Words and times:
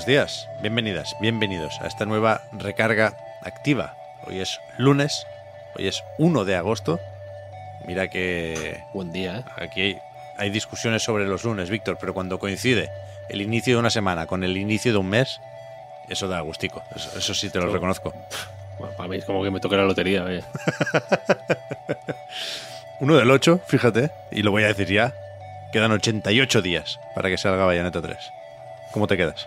Buenos 0.00 0.06
días, 0.16 0.48
bienvenidas, 0.62 1.14
bienvenidos 1.20 1.78
a 1.82 1.86
esta 1.86 2.06
nueva 2.06 2.40
recarga 2.52 3.18
activa. 3.42 3.96
Hoy 4.26 4.40
es 4.40 4.58
lunes, 4.78 5.26
hoy 5.76 5.88
es 5.88 6.02
1 6.16 6.46
de 6.46 6.56
agosto. 6.56 6.98
Mira 7.86 8.08
que 8.08 8.82
Buen 8.94 9.12
día, 9.12 9.40
¿eh? 9.40 9.44
aquí 9.62 9.82
hay, 9.82 9.98
hay 10.38 10.48
discusiones 10.48 11.02
sobre 11.02 11.26
los 11.26 11.44
lunes, 11.44 11.68
Víctor, 11.68 11.98
pero 12.00 12.14
cuando 12.14 12.38
coincide 12.38 12.88
el 13.28 13.42
inicio 13.42 13.74
de 13.74 13.80
una 13.80 13.90
semana 13.90 14.26
con 14.26 14.42
el 14.42 14.56
inicio 14.56 14.90
de 14.90 14.96
un 14.96 15.10
mes, 15.10 15.38
eso 16.08 16.28
da 16.28 16.40
gustico. 16.40 16.82
Eso, 16.96 17.18
eso 17.18 17.34
sí 17.34 17.50
te 17.50 17.60
lo 17.60 17.70
reconozco. 17.70 18.14
Bueno, 18.78 18.96
para 18.96 19.06
mí 19.10 19.16
es 19.18 19.26
como 19.26 19.44
que 19.44 19.50
me 19.50 19.60
toque 19.60 19.76
la 19.76 19.84
lotería, 19.84 20.24
oye. 20.24 20.42
Uno 23.00 23.16
del 23.16 23.30
8, 23.30 23.60
fíjate, 23.66 24.10
y 24.30 24.40
lo 24.44 24.50
voy 24.50 24.64
a 24.64 24.68
decir 24.68 24.88
ya, 24.88 25.12
quedan 25.74 25.92
88 25.92 26.62
días 26.62 26.98
para 27.14 27.28
que 27.28 27.36
salga 27.36 27.66
Bayonetta 27.66 28.00
3. 28.00 28.16
¿Cómo 28.92 29.06
te 29.06 29.18
quedas? 29.18 29.46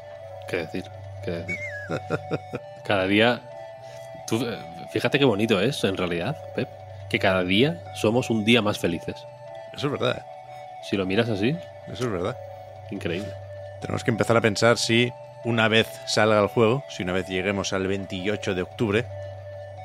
¿Qué 0.54 0.58
decir? 0.60 0.84
¿Qué 1.26 1.32
decir? 1.32 1.58
Cada 2.84 3.08
día. 3.08 3.42
Tú, 4.28 4.40
eh, 4.46 4.56
fíjate 4.92 5.18
qué 5.18 5.26
bonito 5.26 5.60
es, 5.60 5.84
en 5.84 5.98
realidad, 5.98 6.38
Pep. 6.56 6.70
Que 7.10 7.18
cada 7.18 7.44
día 7.44 7.82
somos 7.96 8.30
un 8.30 8.46
día 8.46 8.62
más 8.62 8.78
felices. 8.78 9.16
Eso 9.76 9.88
es 9.88 9.92
verdad, 9.92 10.18
¿eh? 10.20 10.24
Si 10.88 10.96
lo 10.96 11.08
miras 11.08 11.28
así, 11.30 11.58
eso 11.92 12.04
es 12.06 12.12
verdad. 12.12 12.38
increíble. 12.92 13.34
Tenemos 13.82 14.04
que 14.04 14.12
empezar 14.12 14.38
a 14.38 14.42
pensar 14.42 14.78
si 14.78 15.12
una 15.44 15.68
vez 15.70 15.88
salga 16.06 16.40
el 16.40 16.48
juego, 16.50 16.84
si 16.88 17.02
una 17.02 17.14
vez 17.14 17.28
lleguemos 17.28 17.74
al 17.74 17.88
28 17.88 18.54
de 18.54 18.62
octubre, 18.62 19.06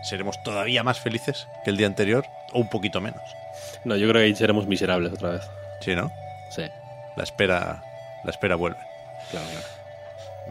seremos 0.03 0.37
todavía 0.43 0.83
más 0.83 1.01
felices 1.01 1.49
que 1.65 1.71
el 1.71 1.79
día 1.79 1.87
anterior 1.87 2.27
o 2.53 2.59
un 2.61 2.69
poquito 2.69 3.01
menos. 3.01 3.23
No, 3.85 3.97
yo 3.97 4.07
creo 4.07 4.21
que 4.21 4.27
ahí 4.27 4.35
seremos 4.37 4.67
miserables 4.67 5.15
otra 5.15 5.31
vez. 5.31 5.49
Sí, 5.81 5.95
¿no? 5.95 6.13
Sí, 6.51 6.65
La 7.17 7.23
espera, 7.25 7.83
la 8.23 8.31
espera 8.31 8.55
vuelve. 8.57 8.79
claro, 9.31 9.47
claro. 9.51 9.78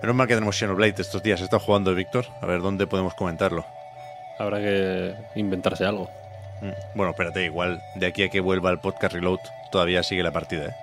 Menos 0.02 0.16
mal 0.16 0.28
que 0.28 0.36
tenemos 0.36 0.56
Xenoblade 0.58 1.02
estos 1.02 1.22
días. 1.24 1.42
Está 1.42 1.60
jugando 1.60 1.94
Víctor. 1.96 2.26
A 2.42 2.46
ver 2.46 2.62
dónde 2.62 2.88
podemos 2.88 3.14
comentarlo. 3.14 3.66
Habrá 4.38 4.60
que 4.60 5.16
inventarse 5.36 5.86
algo. 5.86 6.10
Mm, 6.62 6.70
Bueno, 6.96 7.12
espérate, 7.12 7.44
igual 7.46 7.82
de 7.96 8.06
aquí 8.08 8.24
a 8.24 8.30
que 8.30 8.40
vuelva 8.40 8.70
el 8.72 8.80
podcast 8.80 9.14
Reload 9.14 9.40
todavía 9.72 10.04
sigue 10.04 10.24
la 10.24 10.32
partida, 10.32 10.66
¿eh? 10.68 10.76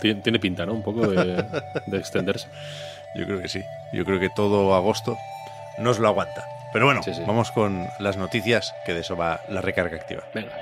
Tiene, 0.00 0.22
tiene 0.22 0.38
pinta, 0.38 0.64
¿no? 0.64 0.72
Un 0.72 0.82
poco 0.82 1.06
de, 1.06 1.44
de 1.86 1.98
extenderse. 1.98 2.48
Yo 3.14 3.26
creo 3.26 3.42
que 3.42 3.48
sí. 3.48 3.62
Yo 3.92 4.04
creo 4.04 4.18
que 4.18 4.30
todo 4.30 4.74
agosto 4.74 5.18
nos 5.78 5.98
lo 5.98 6.08
aguanta. 6.08 6.44
Pero 6.72 6.86
bueno, 6.86 7.02
Sí, 7.02 7.12
sí. 7.12 7.22
vamos 7.26 7.50
con 7.50 7.88
las 7.98 8.16
noticias, 8.16 8.72
que 8.86 8.94
de 8.94 9.00
eso 9.00 9.16
va 9.16 9.40
la 9.48 9.60
recarga 9.60 9.96
activa. 9.96 10.22
Venga. 10.32 10.52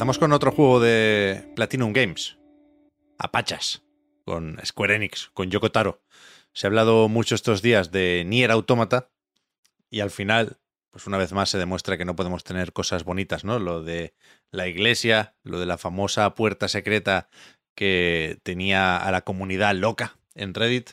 Empezamos 0.00 0.18
con 0.18 0.32
otro 0.32 0.50
juego 0.50 0.80
de 0.80 1.52
Platinum 1.54 1.92
Games. 1.92 2.38
Apachas. 3.18 3.82
Con 4.24 4.58
Square 4.64 4.94
Enix, 4.94 5.28
con 5.34 5.50
Yoko 5.50 5.72
Taro. 5.72 6.02
Se 6.54 6.66
ha 6.66 6.68
hablado 6.68 7.10
mucho 7.10 7.34
estos 7.34 7.60
días 7.60 7.92
de 7.92 8.24
Nier 8.26 8.50
Automata. 8.50 9.10
Y 9.90 10.00
al 10.00 10.10
final, 10.10 10.58
pues 10.90 11.06
una 11.06 11.18
vez 11.18 11.34
más 11.34 11.50
se 11.50 11.58
demuestra 11.58 11.98
que 11.98 12.06
no 12.06 12.16
podemos 12.16 12.44
tener 12.44 12.72
cosas 12.72 13.04
bonitas, 13.04 13.44
¿no? 13.44 13.58
Lo 13.58 13.82
de 13.82 14.14
la 14.50 14.68
iglesia, 14.68 15.36
lo 15.42 15.60
de 15.60 15.66
la 15.66 15.76
famosa 15.76 16.34
puerta 16.34 16.68
secreta 16.68 17.28
que 17.74 18.38
tenía 18.42 18.96
a 18.96 19.10
la 19.10 19.20
comunidad 19.20 19.74
loca 19.74 20.18
en 20.34 20.54
Reddit. 20.54 20.92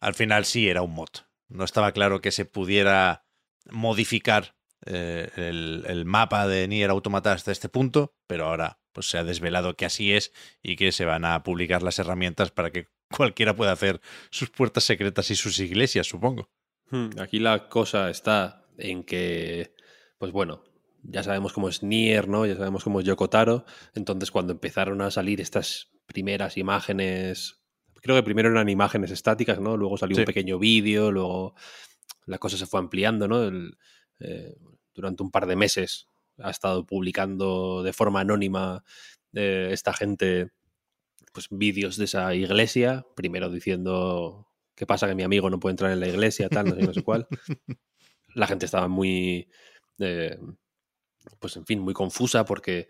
Al 0.00 0.16
final 0.16 0.44
sí 0.44 0.68
era 0.68 0.82
un 0.82 0.94
mod. 0.94 1.10
No 1.46 1.62
estaba 1.62 1.92
claro 1.92 2.20
que 2.20 2.32
se 2.32 2.44
pudiera 2.44 3.24
modificar 3.70 4.56
eh, 4.86 5.28
el, 5.36 5.84
el 5.86 6.04
mapa 6.04 6.46
de 6.46 6.66
Nier 6.68 6.90
Automata 6.90 7.32
hasta 7.32 7.52
este 7.52 7.68
punto, 7.68 8.14
pero 8.26 8.46
ahora 8.46 8.78
pues 8.92 9.08
se 9.10 9.18
ha 9.18 9.24
desvelado 9.24 9.76
que 9.76 9.84
así 9.86 10.12
es 10.12 10.32
y 10.62 10.76
que 10.76 10.90
se 10.92 11.04
van 11.04 11.24
a 11.24 11.42
publicar 11.42 11.82
las 11.82 11.98
herramientas 11.98 12.50
para 12.50 12.70
que 12.70 12.88
cualquiera 13.16 13.54
pueda 13.56 13.72
hacer 13.72 14.00
sus 14.30 14.50
puertas 14.50 14.84
secretas 14.84 15.30
y 15.30 15.36
sus 15.36 15.58
iglesias, 15.60 16.06
supongo. 16.06 16.50
Hmm, 16.90 17.10
Aquí 17.20 17.38
la 17.38 17.68
cosa 17.68 18.10
está 18.10 18.64
en 18.78 19.04
que, 19.04 19.74
pues 20.18 20.32
bueno, 20.32 20.64
ya 21.02 21.22
sabemos 21.22 21.52
cómo 21.52 21.68
es 21.68 21.82
Nier, 21.82 22.28
¿no? 22.28 22.46
Ya 22.46 22.56
sabemos 22.56 22.82
cómo 22.84 23.00
es 23.00 23.06
Yoko 23.06 23.28
Taro. 23.30 23.64
Entonces, 23.94 24.30
cuando 24.30 24.52
empezaron 24.52 25.00
a 25.02 25.10
salir 25.10 25.40
estas 25.40 25.90
primeras 26.06 26.56
imágenes, 26.56 27.60
creo 28.02 28.16
que 28.16 28.22
primero 28.22 28.48
eran 28.50 28.68
imágenes 28.68 29.10
estáticas, 29.10 29.60
¿no? 29.60 29.76
Luego 29.76 29.96
salió 29.98 30.16
Sí. 30.16 30.22
un 30.22 30.26
pequeño 30.26 30.58
vídeo, 30.58 31.10
luego 31.12 31.54
la 32.26 32.38
cosa 32.38 32.56
se 32.56 32.66
fue 32.66 32.80
ampliando, 32.80 33.28
¿no? 33.28 33.44
El- 33.44 33.76
eh, 34.20 34.56
durante 34.94 35.22
un 35.22 35.30
par 35.30 35.46
de 35.46 35.56
meses 35.56 36.08
ha 36.38 36.50
estado 36.50 36.86
publicando 36.86 37.82
de 37.82 37.92
forma 37.92 38.20
anónima 38.20 38.84
eh, 39.34 39.70
esta 39.72 39.92
gente 39.92 40.50
pues 41.32 41.48
vídeos 41.50 41.96
de 41.96 42.06
esa 42.06 42.34
iglesia, 42.34 43.06
primero 43.14 43.50
diciendo 43.50 44.48
qué 44.74 44.86
pasa 44.86 45.06
que 45.06 45.14
mi 45.14 45.22
amigo 45.22 45.50
no 45.50 45.60
puede 45.60 45.72
entrar 45.72 45.92
en 45.92 46.00
la 46.00 46.08
iglesia, 46.08 46.48
tal, 46.48 46.68
no 46.68 46.74
sé, 46.74 46.82
no 46.82 46.94
sé 46.94 47.02
cuál. 47.02 47.26
La 48.34 48.46
gente 48.46 48.66
estaba 48.66 48.88
muy, 48.88 49.48
eh, 49.98 50.38
pues 51.38 51.56
en 51.56 51.66
fin, 51.66 51.80
muy 51.80 51.94
confusa 51.94 52.44
porque 52.44 52.88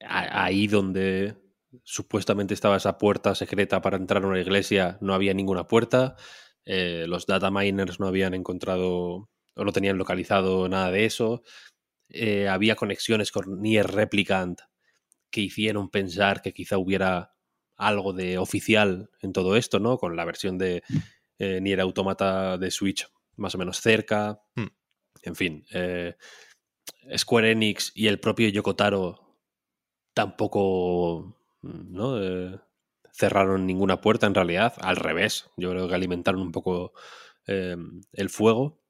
ahí 0.00 0.66
donde 0.66 1.36
supuestamente 1.82 2.54
estaba 2.54 2.76
esa 2.76 2.98
puerta 2.98 3.34
secreta 3.34 3.80
para 3.80 3.96
entrar 3.96 4.22
a 4.22 4.26
una 4.26 4.40
iglesia 4.40 4.98
no 5.00 5.14
había 5.14 5.34
ninguna 5.34 5.66
puerta, 5.66 6.16
eh, 6.64 7.06
los 7.08 7.26
data 7.26 7.50
miners 7.50 8.00
no 8.00 8.06
habían 8.06 8.34
encontrado 8.34 9.30
o 9.54 9.64
no 9.64 9.72
tenían 9.72 9.98
localizado 9.98 10.68
nada 10.68 10.90
de 10.90 11.04
eso, 11.04 11.42
eh, 12.08 12.48
había 12.48 12.76
conexiones 12.76 13.32
con 13.32 13.60
Nier 13.60 13.86
Replicant 13.86 14.60
que 15.30 15.40
hicieron 15.40 15.90
pensar 15.90 16.42
que 16.42 16.52
quizá 16.52 16.78
hubiera 16.78 17.34
algo 17.76 18.12
de 18.12 18.38
oficial 18.38 19.10
en 19.20 19.32
todo 19.32 19.56
esto, 19.56 19.80
¿no? 19.80 19.98
Con 19.98 20.16
la 20.16 20.24
versión 20.24 20.58
de 20.58 20.82
eh, 21.38 21.60
Nier 21.60 21.80
Automata 21.80 22.56
de 22.58 22.70
Switch 22.70 23.08
más 23.36 23.54
o 23.54 23.58
menos 23.58 23.80
cerca. 23.80 24.40
Hmm. 24.54 24.68
En 25.22 25.34
fin, 25.34 25.66
eh, 25.72 26.14
Square 27.16 27.50
Enix 27.50 27.92
y 27.94 28.06
el 28.06 28.20
propio 28.20 28.48
Yoko 28.48 28.76
Taro 28.76 29.38
tampoco 30.12 31.36
¿no? 31.62 32.22
Eh, 32.22 32.60
cerraron 33.12 33.66
ninguna 33.66 34.00
puerta 34.00 34.26
en 34.26 34.34
realidad. 34.34 34.74
Al 34.80 34.96
revés, 34.96 35.50
yo 35.56 35.70
creo 35.70 35.88
que 35.88 35.94
alimentaron 35.94 36.40
un 36.40 36.52
poco 36.52 36.92
el 37.46 38.30
fuego. 38.30 38.83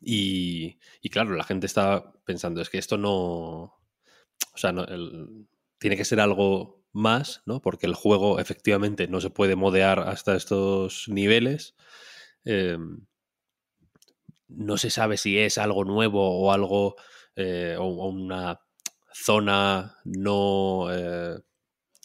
Y, 0.00 0.78
claro, 1.10 1.34
la 1.34 1.44
gente 1.44 1.66
está 1.66 2.12
pensando, 2.24 2.60
es 2.60 2.70
que 2.70 2.78
esto 2.78 2.96
no... 2.96 3.78
O 4.52 4.56
sea, 4.56 4.72
no, 4.72 4.86
tiene 5.78 5.96
que 5.96 6.04
ser 6.04 6.20
algo 6.20 6.84
más, 6.92 7.42
¿no? 7.46 7.60
Porque 7.62 7.86
el 7.86 7.94
juego 7.94 8.38
efectivamente 8.38 9.08
no 9.08 9.20
se 9.20 9.30
puede 9.30 9.56
modear 9.56 10.00
hasta 10.00 10.34
estos 10.36 11.08
niveles. 11.08 11.74
Eh, 12.44 12.78
no 14.48 14.76
se 14.76 14.90
sabe 14.90 15.16
si 15.16 15.38
es 15.38 15.58
algo 15.58 15.84
nuevo 15.84 16.40
o 16.40 16.52
algo 16.52 16.96
eh, 17.36 17.76
o, 17.78 18.08
una 18.08 18.60
zona 19.12 19.96
no, 20.04 20.88
eh, 20.90 21.38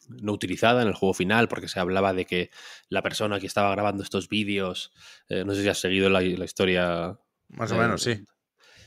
no 0.09 0.31
utilizada 0.31 0.81
en 0.81 0.87
el 0.87 0.93
juego 0.93 1.13
final, 1.13 1.47
porque 1.47 1.67
se 1.67 1.79
hablaba 1.79 2.13
de 2.13 2.25
que 2.25 2.51
la 2.89 3.01
persona 3.01 3.39
que 3.39 3.47
estaba 3.47 3.71
grabando 3.71 4.03
estos 4.03 4.29
vídeos, 4.29 4.93
no 5.29 5.53
sé 5.55 5.63
si 5.63 5.69
has 5.69 5.79
seguido 5.79 6.09
la 6.09 6.21
historia. 6.21 7.19
Más 7.49 7.71
o 7.71 7.75
eh, 7.75 7.79
menos, 7.79 8.01
sí. 8.01 8.23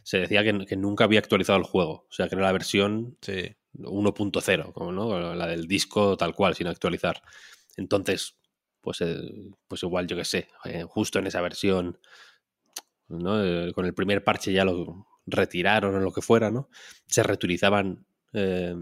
Se 0.02 0.18
decía 0.18 0.42
que, 0.42 0.64
que 0.66 0.76
nunca 0.76 1.04
había 1.04 1.20
actualizado 1.20 1.58
el 1.58 1.64
juego, 1.64 2.06
o 2.08 2.12
sea 2.12 2.28
que 2.28 2.34
era 2.34 2.44
la 2.44 2.52
versión 2.52 3.16
Sí. 3.20 3.54
1.0, 3.74 4.72
como 4.72 4.92
no, 4.92 5.34
la 5.34 5.46
del 5.46 5.66
disco 5.68 6.16
tal 6.16 6.34
cual, 6.34 6.54
sin 6.54 6.66
actualizar. 6.66 7.22
Entonces, 7.76 8.36
pues, 8.80 9.00
eh, 9.02 9.20
pues 9.68 9.82
igual, 9.82 10.06
yo 10.06 10.16
que 10.16 10.24
sé, 10.24 10.48
eh, 10.64 10.84
justo 10.88 11.18
en 11.18 11.26
esa 11.26 11.40
versión, 11.40 11.98
¿no? 13.08 13.42
Eh, 13.44 13.72
con 13.72 13.86
el 13.86 13.94
primer 13.94 14.24
parche 14.24 14.52
ya 14.52 14.64
lo 14.64 15.06
retiraron 15.26 15.94
o 15.94 16.00
lo 16.00 16.12
que 16.12 16.22
fuera, 16.22 16.50
¿no? 16.50 16.68
Se 17.06 17.22
reutilizaban 17.22 18.06
eh, 18.32 18.74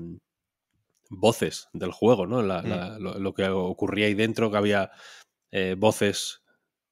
voces 1.11 1.69
del 1.73 1.93
juego, 1.93 2.26
¿no? 2.26 2.43
La- 2.43 2.62
la- 2.62 2.99
lo, 2.99 3.19
lo 3.19 3.34
que 3.34 3.49
ocurría 3.49 4.06
ahí 4.06 4.14
dentro, 4.14 4.50
que 4.50 4.56
había 4.56 4.90
voces 5.78 6.43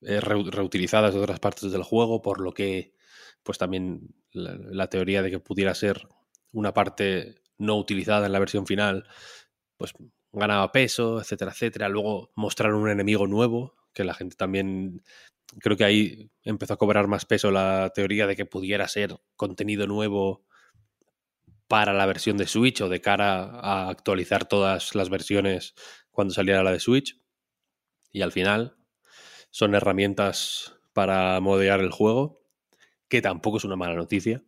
eh, 0.06 0.20
reutilizadas 0.20 1.14
de 1.14 1.20
otras 1.20 1.40
partes 1.40 1.72
del 1.72 1.82
juego, 1.82 2.22
por 2.22 2.40
lo 2.40 2.52
que 2.52 2.94
pues 3.42 3.58
también 3.58 4.14
la, 4.32 4.88
teoría 4.88 5.22
de 5.22 5.30
que 5.30 5.38
pudiera 5.38 5.74
ser 5.74 6.08
una 6.52 6.72
parte 6.72 7.36
no 7.58 7.76
utilizada 7.76 8.26
en 8.26 8.32
la 8.32 8.38
versión 8.38 8.66
final, 8.66 9.06
pues 9.76 9.92
ganaba 10.32 10.72
peso, 10.72 11.20
etcétera, 11.20 11.52
etcétera. 11.52 11.88
Luego 11.88 12.32
mostraron 12.34 12.82
un 12.82 12.90
enemigo 12.90 13.26
nuevo, 13.26 13.74
que 13.92 14.04
la 14.04 14.14
gente 14.14 14.36
también 14.36 15.02
creo 15.60 15.76
que 15.76 15.84
ahí 15.84 16.30
empezó 16.42 16.74
a 16.74 16.78
cobrar 16.78 17.06
más 17.06 17.26
peso 17.26 17.50
la 17.50 17.92
teoría 17.94 18.26
de 18.26 18.34
que 18.34 18.46
pudiera 18.46 18.88
ser 18.88 19.16
contenido 19.36 19.86
nuevo 19.86 20.44
para 21.68 21.92
la 21.92 22.06
versión 22.06 22.36
de 22.36 22.46
Switch 22.46 22.80
o 22.80 22.88
de 22.88 23.00
cara 23.00 23.44
a 23.60 23.88
actualizar 23.88 24.46
todas 24.46 24.94
las 24.94 25.10
versiones 25.10 25.74
cuando 26.10 26.34
saliera 26.34 26.62
la 26.62 26.72
de 26.72 26.80
Switch. 26.80 27.20
Y 28.12 28.22
al 28.22 28.32
final 28.32 28.76
son 29.54 29.76
herramientas 29.76 30.74
para 30.92 31.38
modear 31.38 31.78
el 31.78 31.92
juego, 31.92 32.42
que 33.06 33.22
tampoco 33.22 33.58
es 33.58 33.64
una 33.64 33.76
mala 33.76 33.94
noticia, 33.94 34.42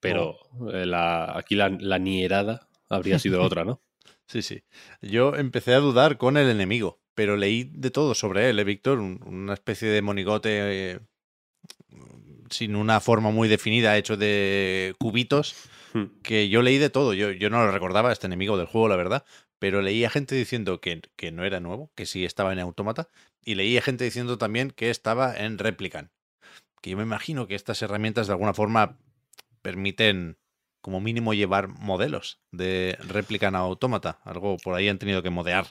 pero 0.00 0.36
eh, 0.72 0.84
la, 0.84 1.38
aquí 1.38 1.54
la, 1.54 1.68
la 1.68 2.00
nierada 2.00 2.68
habría 2.88 3.20
sido 3.20 3.40
otra, 3.44 3.64
¿no? 3.64 3.80
Sí, 4.26 4.42
sí. 4.42 4.64
Yo 5.00 5.36
empecé 5.36 5.74
a 5.74 5.78
dudar 5.78 6.18
con 6.18 6.36
el 6.36 6.50
enemigo, 6.50 7.00
pero 7.14 7.36
leí 7.36 7.70
de 7.72 7.92
todo 7.92 8.16
sobre 8.16 8.50
él, 8.50 8.58
¿eh, 8.58 8.64
Víctor? 8.64 8.98
una 8.98 9.54
especie 9.54 9.88
de 9.88 10.02
monigote 10.02 10.50
eh, 10.94 10.98
sin 12.50 12.74
una 12.74 12.98
forma 12.98 13.30
muy 13.30 13.46
definida, 13.46 13.96
hecho 13.96 14.16
de 14.16 14.96
cubitos, 14.98 15.54
hmm. 15.94 16.20
que 16.24 16.48
yo 16.48 16.62
leí 16.62 16.78
de 16.78 16.90
todo. 16.90 17.14
Yo, 17.14 17.30
yo 17.30 17.48
no 17.48 17.64
lo 17.64 17.70
recordaba, 17.70 18.10
este 18.10 18.26
enemigo 18.26 18.58
del 18.58 18.66
juego, 18.66 18.88
la 18.88 18.96
verdad, 18.96 19.24
pero 19.62 19.80
leía 19.80 20.10
gente 20.10 20.34
diciendo 20.34 20.80
que, 20.80 21.02
que 21.14 21.30
no 21.30 21.44
era 21.44 21.60
nuevo, 21.60 21.92
que 21.94 22.04
sí 22.04 22.24
estaba 22.24 22.52
en 22.52 22.58
Automata, 22.58 23.08
y 23.44 23.54
leía 23.54 23.80
gente 23.80 24.02
diciendo 24.02 24.36
también 24.36 24.72
que 24.72 24.90
estaba 24.90 25.36
en 25.36 25.56
Replicant. 25.56 26.10
Que 26.80 26.90
yo 26.90 26.96
me 26.96 27.04
imagino 27.04 27.46
que 27.46 27.54
estas 27.54 27.80
herramientas 27.80 28.26
de 28.26 28.32
alguna 28.32 28.54
forma 28.54 28.98
permiten 29.62 30.36
como 30.80 31.00
mínimo 31.00 31.32
llevar 31.32 31.68
modelos 31.68 32.40
de 32.50 32.98
Replicant 33.06 33.54
a 33.54 33.60
Automata. 33.60 34.18
Algo 34.24 34.56
por 34.56 34.74
ahí 34.74 34.88
han 34.88 34.98
tenido 34.98 35.22
que 35.22 35.30
modear. 35.30 35.68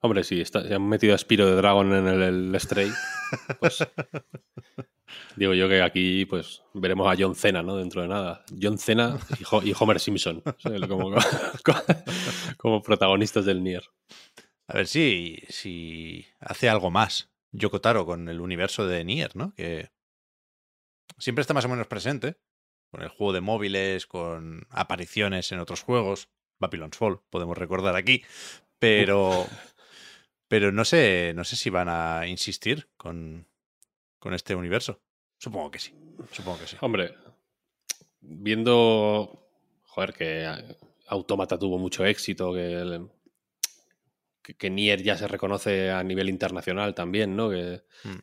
Hombre, 0.00 0.24
sí, 0.24 0.40
está, 0.40 0.66
se 0.66 0.74
han 0.74 0.88
metido 0.88 1.14
a 1.14 1.18
Spiro 1.18 1.46
de 1.46 1.54
Dragon 1.54 1.94
en 1.94 2.08
el, 2.08 2.60
Stray. 2.60 2.90
Pues, 3.60 3.86
digo 5.36 5.54
yo 5.54 5.68
que 5.68 5.82
aquí 5.82 6.24
pues 6.24 6.62
veremos 6.72 7.06
a 7.06 7.16
John 7.18 7.34
Cena, 7.34 7.62
¿no? 7.62 7.76
Dentro 7.76 8.02
de 8.02 8.08
nada. 8.08 8.44
John 8.60 8.78
Cena 8.78 9.18
y, 9.64 9.72
Homer 9.78 10.00
Simpson 10.00 10.42
protagonistas 12.84 13.44
del 13.44 13.62
Nier. 13.62 13.84
A 14.66 14.74
ver 14.74 14.86
si, 14.86 15.42
si 15.48 16.26
hace 16.40 16.68
algo 16.68 16.90
más 16.90 17.30
Yokotaro 17.52 18.04
con 18.04 18.28
el 18.28 18.40
universo 18.40 18.86
de 18.86 19.04
Nier, 19.04 19.34
¿no? 19.34 19.54
Que 19.54 19.90
siempre 21.18 21.42
está 21.42 21.54
más 21.54 21.64
o 21.64 21.68
menos 21.68 21.86
presente. 21.86 22.36
Con 22.90 23.02
el 23.02 23.08
juego 23.08 23.34
de 23.34 23.42
móviles, 23.42 24.06
con 24.06 24.66
apariciones 24.70 25.52
en 25.52 25.58
otros 25.58 25.82
juegos. 25.82 26.28
Babylon's 26.58 26.96
Fall, 26.96 27.20
podemos 27.30 27.56
recordar 27.56 27.96
aquí. 27.96 28.24
Pero 28.78 29.46
pero 30.48 30.72
no 30.72 30.84
sé, 30.84 31.32
no 31.36 31.44
sé 31.44 31.56
si 31.56 31.70
van 31.70 31.88
a 31.90 32.26
insistir 32.26 32.88
con, 32.96 33.46
con 34.18 34.34
este 34.34 34.54
universo. 34.54 35.00
Supongo 35.38 35.70
que 35.70 35.78
sí. 35.78 35.94
Supongo 36.32 36.58
que 36.58 36.66
sí. 36.66 36.76
Hombre, 36.80 37.14
viendo. 38.20 39.44
Joder, 39.84 40.12
que 40.14 40.76
Automata 41.08 41.58
tuvo 41.58 41.78
mucho 41.78 42.04
éxito, 42.04 42.52
que, 42.52 43.06
que, 44.56 44.70
Nier 44.70 45.02
ya 45.02 45.16
se 45.16 45.28
reconoce 45.28 45.90
a 45.90 46.02
nivel 46.02 46.28
internacional 46.28 46.94
también, 46.94 47.36
¿no? 47.36 47.50
Que, 47.50 47.82
mm. 48.04 48.18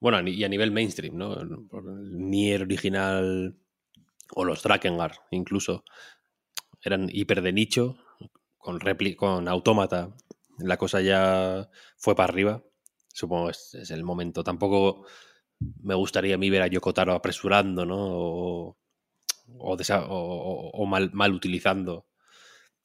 Bueno, 0.00 0.28
y 0.28 0.42
a 0.42 0.48
nivel 0.48 0.72
mainstream, 0.72 1.16
¿no? 1.16 1.40
El 1.40 2.28
Nier 2.30 2.62
original 2.62 3.56
o 4.34 4.44
los 4.44 4.62
Drakengard 4.62 5.16
incluso 5.30 5.84
eran 6.82 7.08
hiper 7.12 7.42
de 7.42 7.52
nicho, 7.52 7.98
con, 8.58 8.80
con 9.16 9.48
Automata 9.48 10.14
la 10.58 10.76
cosa 10.76 11.00
ya 11.00 11.68
fue 11.96 12.14
para 12.14 12.32
arriba. 12.32 12.62
Supongo 13.08 13.46
que 13.46 13.52
es, 13.52 13.90
el 13.90 14.04
momento. 14.04 14.42
Tampoco 14.44 15.06
me 15.82 15.94
gustaría 15.94 16.34
a 16.34 16.38
mí 16.38 16.50
ver 16.50 16.62
a 16.62 16.66
Yokotaro 16.66 17.14
apresurando, 17.14 17.84
¿no? 17.84 17.96
O, 17.98 18.78
o, 19.58 20.86
mal, 20.86 21.10
mal, 21.12 21.32
utilizando 21.32 22.06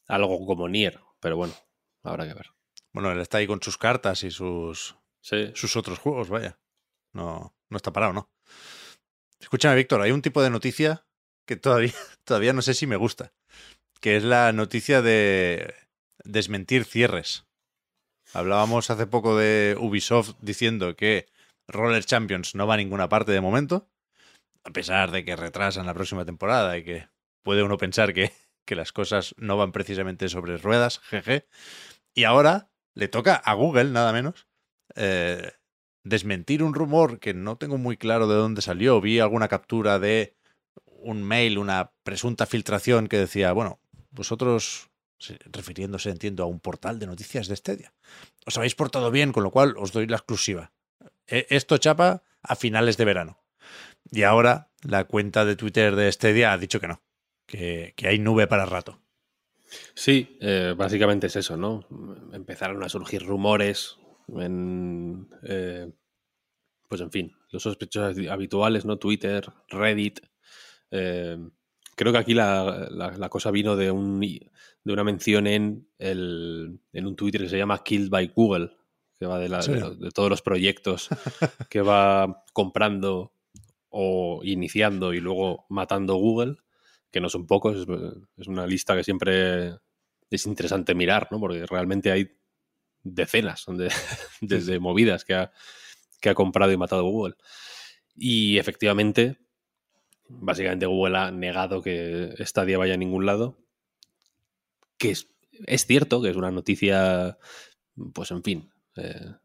algo 0.08 0.46
como 0.46 0.68
Nier. 0.70 1.00
Pero 1.20 1.38
bueno, 1.38 1.54
habrá 2.04 2.28
que 2.28 2.34
ver. 2.34 2.52
Bueno, 2.94 3.12
él 3.12 3.20
está 3.20 3.40
ahí 3.40 3.48
con 3.48 3.62
sus 3.62 3.78
cartas 3.78 4.24
y 4.24 4.32
sus, 4.32 4.96
sus 5.22 5.76
otros 5.76 6.00
juegos, 6.00 6.30
vaya. 6.30 6.60
No, 7.14 7.56
no 7.70 7.78
está 7.78 7.92
parado, 7.92 8.14
¿no? 8.14 8.32
Escúchame, 9.40 9.76
Víctor, 9.76 10.02
hay 10.02 10.12
un 10.12 10.22
tipo 10.22 10.42
de 10.42 10.50
noticia 10.50 11.06
que 11.46 11.56
todavía, 11.56 11.94
todavía 12.24 12.54
no 12.54 12.62
sé 12.62 12.74
si 12.74 12.88
me 12.88 12.96
gusta. 12.96 13.34
Que 14.00 14.18
es 14.18 14.24
la 14.24 14.52
noticia 14.52 15.02
de 15.02 15.74
desmentir 16.24 16.86
cierres. 16.86 17.46
Hablábamos 18.34 18.90
hace 18.90 19.08
poco 19.08 19.38
de 19.38 19.76
Ubisoft 19.80 20.36
diciendo 20.42 20.96
que 20.96 21.28
Roller 21.68 22.04
Champions 22.04 22.56
no 22.56 22.68
va 22.68 22.76
a 22.76 22.78
ninguna 22.78 23.10
parte 23.10 23.32
de 23.32 23.42
momento, 23.42 23.90
a 24.68 24.72
pesar 24.72 25.12
de 25.12 25.24
que 25.24 25.38
retrasan 25.38 25.86
la 25.86 25.94
próxima 25.94 26.26
temporada 26.26 26.78
y 26.78 26.84
que 26.84 27.08
puede 27.42 27.64
uno 27.64 27.78
pensar 27.78 28.14
que, 28.14 28.34
que 28.66 28.76
las 28.76 28.92
cosas 28.92 29.34
no 29.38 29.56
van 29.56 29.72
precisamente 29.72 30.28
sobre 30.28 30.58
ruedas, 30.58 31.00
jeje. 31.00 31.48
Y 32.14 32.26
ahora 32.26 32.70
le 32.94 33.08
toca 33.08 33.36
a 33.36 33.54
Google, 33.54 33.92
nada 33.92 34.12
menos, 34.12 34.46
eh, 34.96 35.54
desmentir 36.04 36.64
un 36.64 36.74
rumor 36.74 37.20
que 37.20 37.34
no 37.34 37.56
tengo 37.58 37.78
muy 37.78 37.96
claro 37.96 38.28
de 38.28 38.36
dónde 38.36 38.62
salió. 38.62 39.00
Vi 39.00 39.20
alguna 39.20 39.48
captura 39.48 40.00
de 40.00 40.36
un 40.84 41.24
mail, 41.24 41.58
una 41.58 41.94
presunta 42.04 42.46
filtración 42.46 43.08
que 43.08 43.18
decía, 43.18 43.54
bueno, 43.54 43.80
vosotros 44.10 44.90
refiriéndose, 45.46 46.10
entiendo, 46.10 46.44
a 46.44 46.48
un 46.48 46.60
portal 46.60 47.00
de 47.00 47.08
noticias 47.08 47.48
de 47.48 47.56
Stadia. 47.56 47.94
Os 48.46 48.58
habéis 48.58 48.76
portado 48.76 49.12
bien, 49.12 49.32
con 49.32 49.44
lo 49.44 49.52
cual 49.52 49.76
os 49.78 49.94
doy 49.94 50.08
la 50.08 50.18
exclusiva. 50.18 50.74
E, 51.26 51.48
esto 51.50 51.78
chapa 51.78 52.24
a 52.44 52.56
finales 52.56 52.98
de 52.98 53.06
verano. 53.06 53.47
Y 54.12 54.24
ahora 54.24 54.72
la 54.84 55.06
cuenta 55.06 55.46
de 55.46 55.56
Twitter 55.56 55.96
de 55.96 56.12
Stadia 56.12 56.54
ha 56.54 56.58
dicho 56.58 56.80
que 56.80 56.88
no, 56.88 57.02
que, 57.46 57.94
hay 58.04 58.20
nube 58.20 58.48
para 58.48 58.66
rato. 58.66 59.02
Sí, 59.94 60.38
eh, 60.40 60.74
básicamente 60.78 61.28
es 61.28 61.36
eso, 61.36 61.58
¿no? 61.58 61.86
Empezaron 62.32 62.82
a 62.84 62.90
surgir 62.90 63.24
rumores 63.26 63.98
en, 64.30 65.28
eh, 65.44 65.92
pues 66.88 67.02
en 67.02 67.12
fin, 67.12 67.36
los 67.52 67.64
sospechosos 67.64 68.18
habituales, 68.28 68.86
¿no? 68.86 68.98
Twitter, 68.98 69.46
Reddit, 69.68 70.22
eh, 70.92 71.38
creo 71.96 72.14
que 72.14 72.20
aquí 72.20 72.34
la, 72.34 73.28
cosa 73.30 73.52
vino 73.52 73.76
de, 73.76 73.92
un, 73.92 74.22
de 74.22 74.94
una 74.94 75.04
mención 75.04 75.48
en, 75.48 75.90
el, 75.98 76.80
en 76.94 77.08
un 77.08 77.16
Twitter 77.16 77.42
que 77.42 77.50
se 77.50 77.58
llama 77.58 77.84
Killed 77.84 78.10
by 78.10 78.32
Google, 78.34 78.72
que 79.20 79.26
va 79.26 79.40
de, 79.40 79.50
de, 79.50 80.12
todos 80.12 80.30
los 80.30 80.42
proyectos 80.42 81.10
que 81.70 81.82
va 81.82 82.46
comprando 82.54 83.34
o 83.90 84.42
iniciando 84.44 85.14
y 85.14 85.20
luego 85.20 85.66
matando 85.70 86.16
Google, 86.16 86.58
que 87.12 87.22
no 87.22 87.30
son 87.30 87.48
pocos, 87.48 87.88
es, 88.38 88.48
una 88.48 88.68
lista 88.68 88.96
que 88.96 89.04
siempre 89.04 89.76
es 90.30 90.46
interesante 90.46 90.94
mirar, 90.96 91.30
¿no? 91.32 91.40
porque 91.40 91.66
realmente 91.66 92.12
hay 92.12 92.38
decenas 93.04 93.66
de, 93.68 93.92
desde 94.42 94.80
movidas 94.80 95.24
que 95.24 95.36
ha, 95.36 95.52
que 96.20 96.30
ha 96.30 96.36
comprado 96.36 96.72
y 96.72 96.78
matado 96.78 97.04
Google. 97.04 97.36
Y 98.16 98.58
efectivamente, 98.58 99.38
Básicamente 100.30 100.86
Google 100.86 101.18
ha 101.18 101.32
negado 101.32 101.82
que 101.82 102.34
Stadia 102.40 102.78
vaya 102.78 102.96
a 102.96 102.98
ningún 102.98 103.26
lado. 103.26 103.58
Que 104.98 105.12
es, 105.12 105.30
es 105.66 105.86
cierto 105.86 106.22
que 106.22 106.30
es 106.30 106.36
una 106.36 106.52
noticia, 106.52 107.38
pues 108.14 108.32
en 108.32 108.44
fin, 108.44 108.74
eh, 108.96 109.36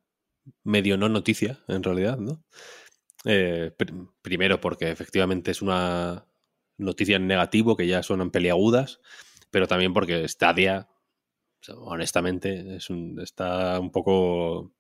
medio 0.64 0.96
no 0.96 1.08
noticia 1.08 1.61
en 1.68 1.82
realidad, 1.82 2.18
¿no? 2.18 2.44
Eh, 3.25 3.73
primero 4.21 4.61
porque 4.61 4.91
efectivamente 4.91 5.50
es 5.50 5.62
una 5.62 6.26
noticia 6.76 7.17
en 7.17 7.26
negativo 7.26 7.76
que 7.76 7.87
ya 7.87 8.02
son 8.02 8.31
peliagudas, 8.31 9.00
pero 9.50 9.69
también 9.69 9.93
porque 9.93 10.26
Stadia, 10.29 10.88
honestamente, 11.76 12.76
es 12.76 12.88
está 13.23 13.79
un 13.79 13.93
poco 13.93 14.73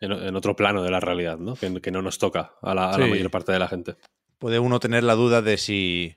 en, 0.00 0.36
otro 0.36 0.54
plano 0.54 0.82
de 0.82 0.90
la 0.90 1.00
realidad, 1.00 1.38
¿no? 1.38 1.54
Que, 1.54 1.90
no 1.90 2.02
nos 2.02 2.18
toca 2.18 2.54
a 2.60 2.74
la, 2.74 2.90
a 2.90 2.98
la 2.98 3.06
mayor 3.06 3.30
parte 3.30 3.52
de 3.52 3.58
la 3.58 3.68
gente 3.68 3.96
puede 4.38 4.58
uno 4.58 4.80
tener 4.80 5.04
la 5.04 5.14
duda 5.14 5.42
de 5.42 5.58
si 5.58 6.16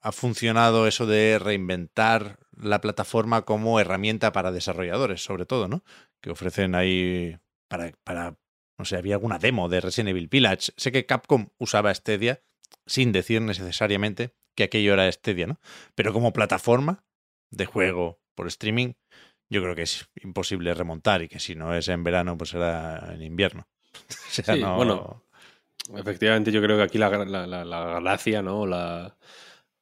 ha 0.00 0.12
funcionado 0.12 0.86
eso 0.86 1.06
de 1.06 1.38
reinventar 1.38 2.38
la 2.56 2.80
plataforma 2.80 3.42
como 3.42 3.80
herramienta 3.80 4.32
para 4.32 4.52
desarrolladores, 4.52 5.22
sobre 5.22 5.46
todo, 5.46 5.68
¿no? 5.68 5.82
Que 6.20 6.30
ofrecen 6.30 6.74
ahí 6.74 7.36
para, 7.68 7.92
para 8.04 8.36
no 8.78 8.84
sé, 8.84 8.96
había 8.96 9.14
alguna 9.14 9.38
demo 9.38 9.68
de 9.68 9.80
Resident 9.80 10.10
Evil 10.10 10.28
Village. 10.28 10.72
Sé 10.76 10.92
que 10.92 11.06
Capcom 11.06 11.48
usaba 11.58 11.94
Stadia 11.94 12.42
sin 12.86 13.12
decir 13.12 13.40
necesariamente 13.42 14.34
que 14.54 14.64
aquello 14.64 14.92
era 14.94 15.10
Stadia, 15.10 15.46
¿no? 15.46 15.60
Pero 15.94 16.12
como 16.12 16.32
plataforma 16.32 17.04
de 17.50 17.66
juego 17.66 18.20
por 18.34 18.46
streaming, 18.48 18.92
yo 19.50 19.62
creo 19.62 19.74
que 19.74 19.82
es 19.82 20.08
imposible 20.22 20.74
remontar 20.74 21.22
y 21.22 21.28
que 21.28 21.38
si 21.40 21.54
no 21.54 21.74
es 21.74 21.88
en 21.88 22.02
verano, 22.04 22.36
pues 22.36 22.50
será 22.50 23.12
en 23.14 23.22
invierno. 23.22 23.68
O 24.28 24.42
sea, 24.42 24.54
Sí, 24.54 24.60
no- 24.60 24.76
bueno. 24.76 25.22
Efectivamente, 25.96 26.50
yo 26.50 26.60
creo 26.60 26.76
que 26.76 26.82
aquí 26.82 26.98
la, 26.98 27.08
la- 27.24 27.46
la- 27.46 27.64
la 27.64 28.00
gracia, 28.00 28.42
¿no? 28.42 28.66
La, 28.66 29.16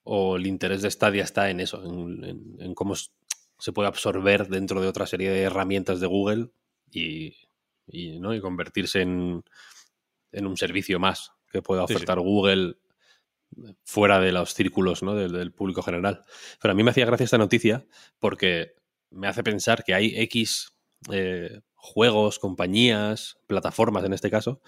o 0.02 0.36
el 0.36 0.46
interés 0.46 0.82
de 0.82 0.90
Stadia 0.90 1.24
está 1.24 1.48
en 1.50 1.60
eso, 1.60 1.82
en, 1.84 2.22
en- 2.24 2.56
en 2.60 2.74
cómo 2.74 2.94
se 2.94 3.72
puede 3.72 3.88
absorber 3.88 4.48
dentro 4.48 4.82
de 4.82 4.88
otra 4.88 5.06
serie 5.06 5.30
de 5.30 5.42
herramientas 5.42 6.00
de 6.00 6.06
Google 6.06 6.50
y, 6.90 7.34
y, 7.86 8.18
¿no? 8.20 8.34
y 8.34 8.40
convertirse 8.40 9.02
en, 9.02 9.44
en 10.32 10.46
un 10.46 10.56
servicio 10.56 10.98
más 10.98 11.32
que 11.50 11.62
pueda 11.62 11.82
Sí, 11.82 11.88
sí. 11.88 11.94
ofertar 11.94 12.18
Google 12.20 12.76
fuera 13.84 14.18
de 14.20 14.32
los 14.32 14.54
círculos 14.54 15.02
¿no? 15.02 15.14
del, 15.14 15.32
del 15.32 15.52
público 15.52 15.82
general. 15.82 16.22
Pero 16.60 16.72
a 16.72 16.74
mí 16.74 16.82
me 16.82 16.90
hacía 16.90 17.06
gracia 17.06 17.24
esta 17.24 17.38
noticia 17.38 17.86
porque 18.18 18.74
me 19.10 19.28
hace 19.28 19.42
pensar 19.44 19.84
que 19.84 19.94
hay 19.94 20.12
X 20.22 20.74
eh, 21.12 21.60
juegos, 21.74 22.38
compañías, 22.38 23.38
plataformas 23.46 24.04
en 24.04 24.12
este 24.12 24.30
caso, 24.30 24.60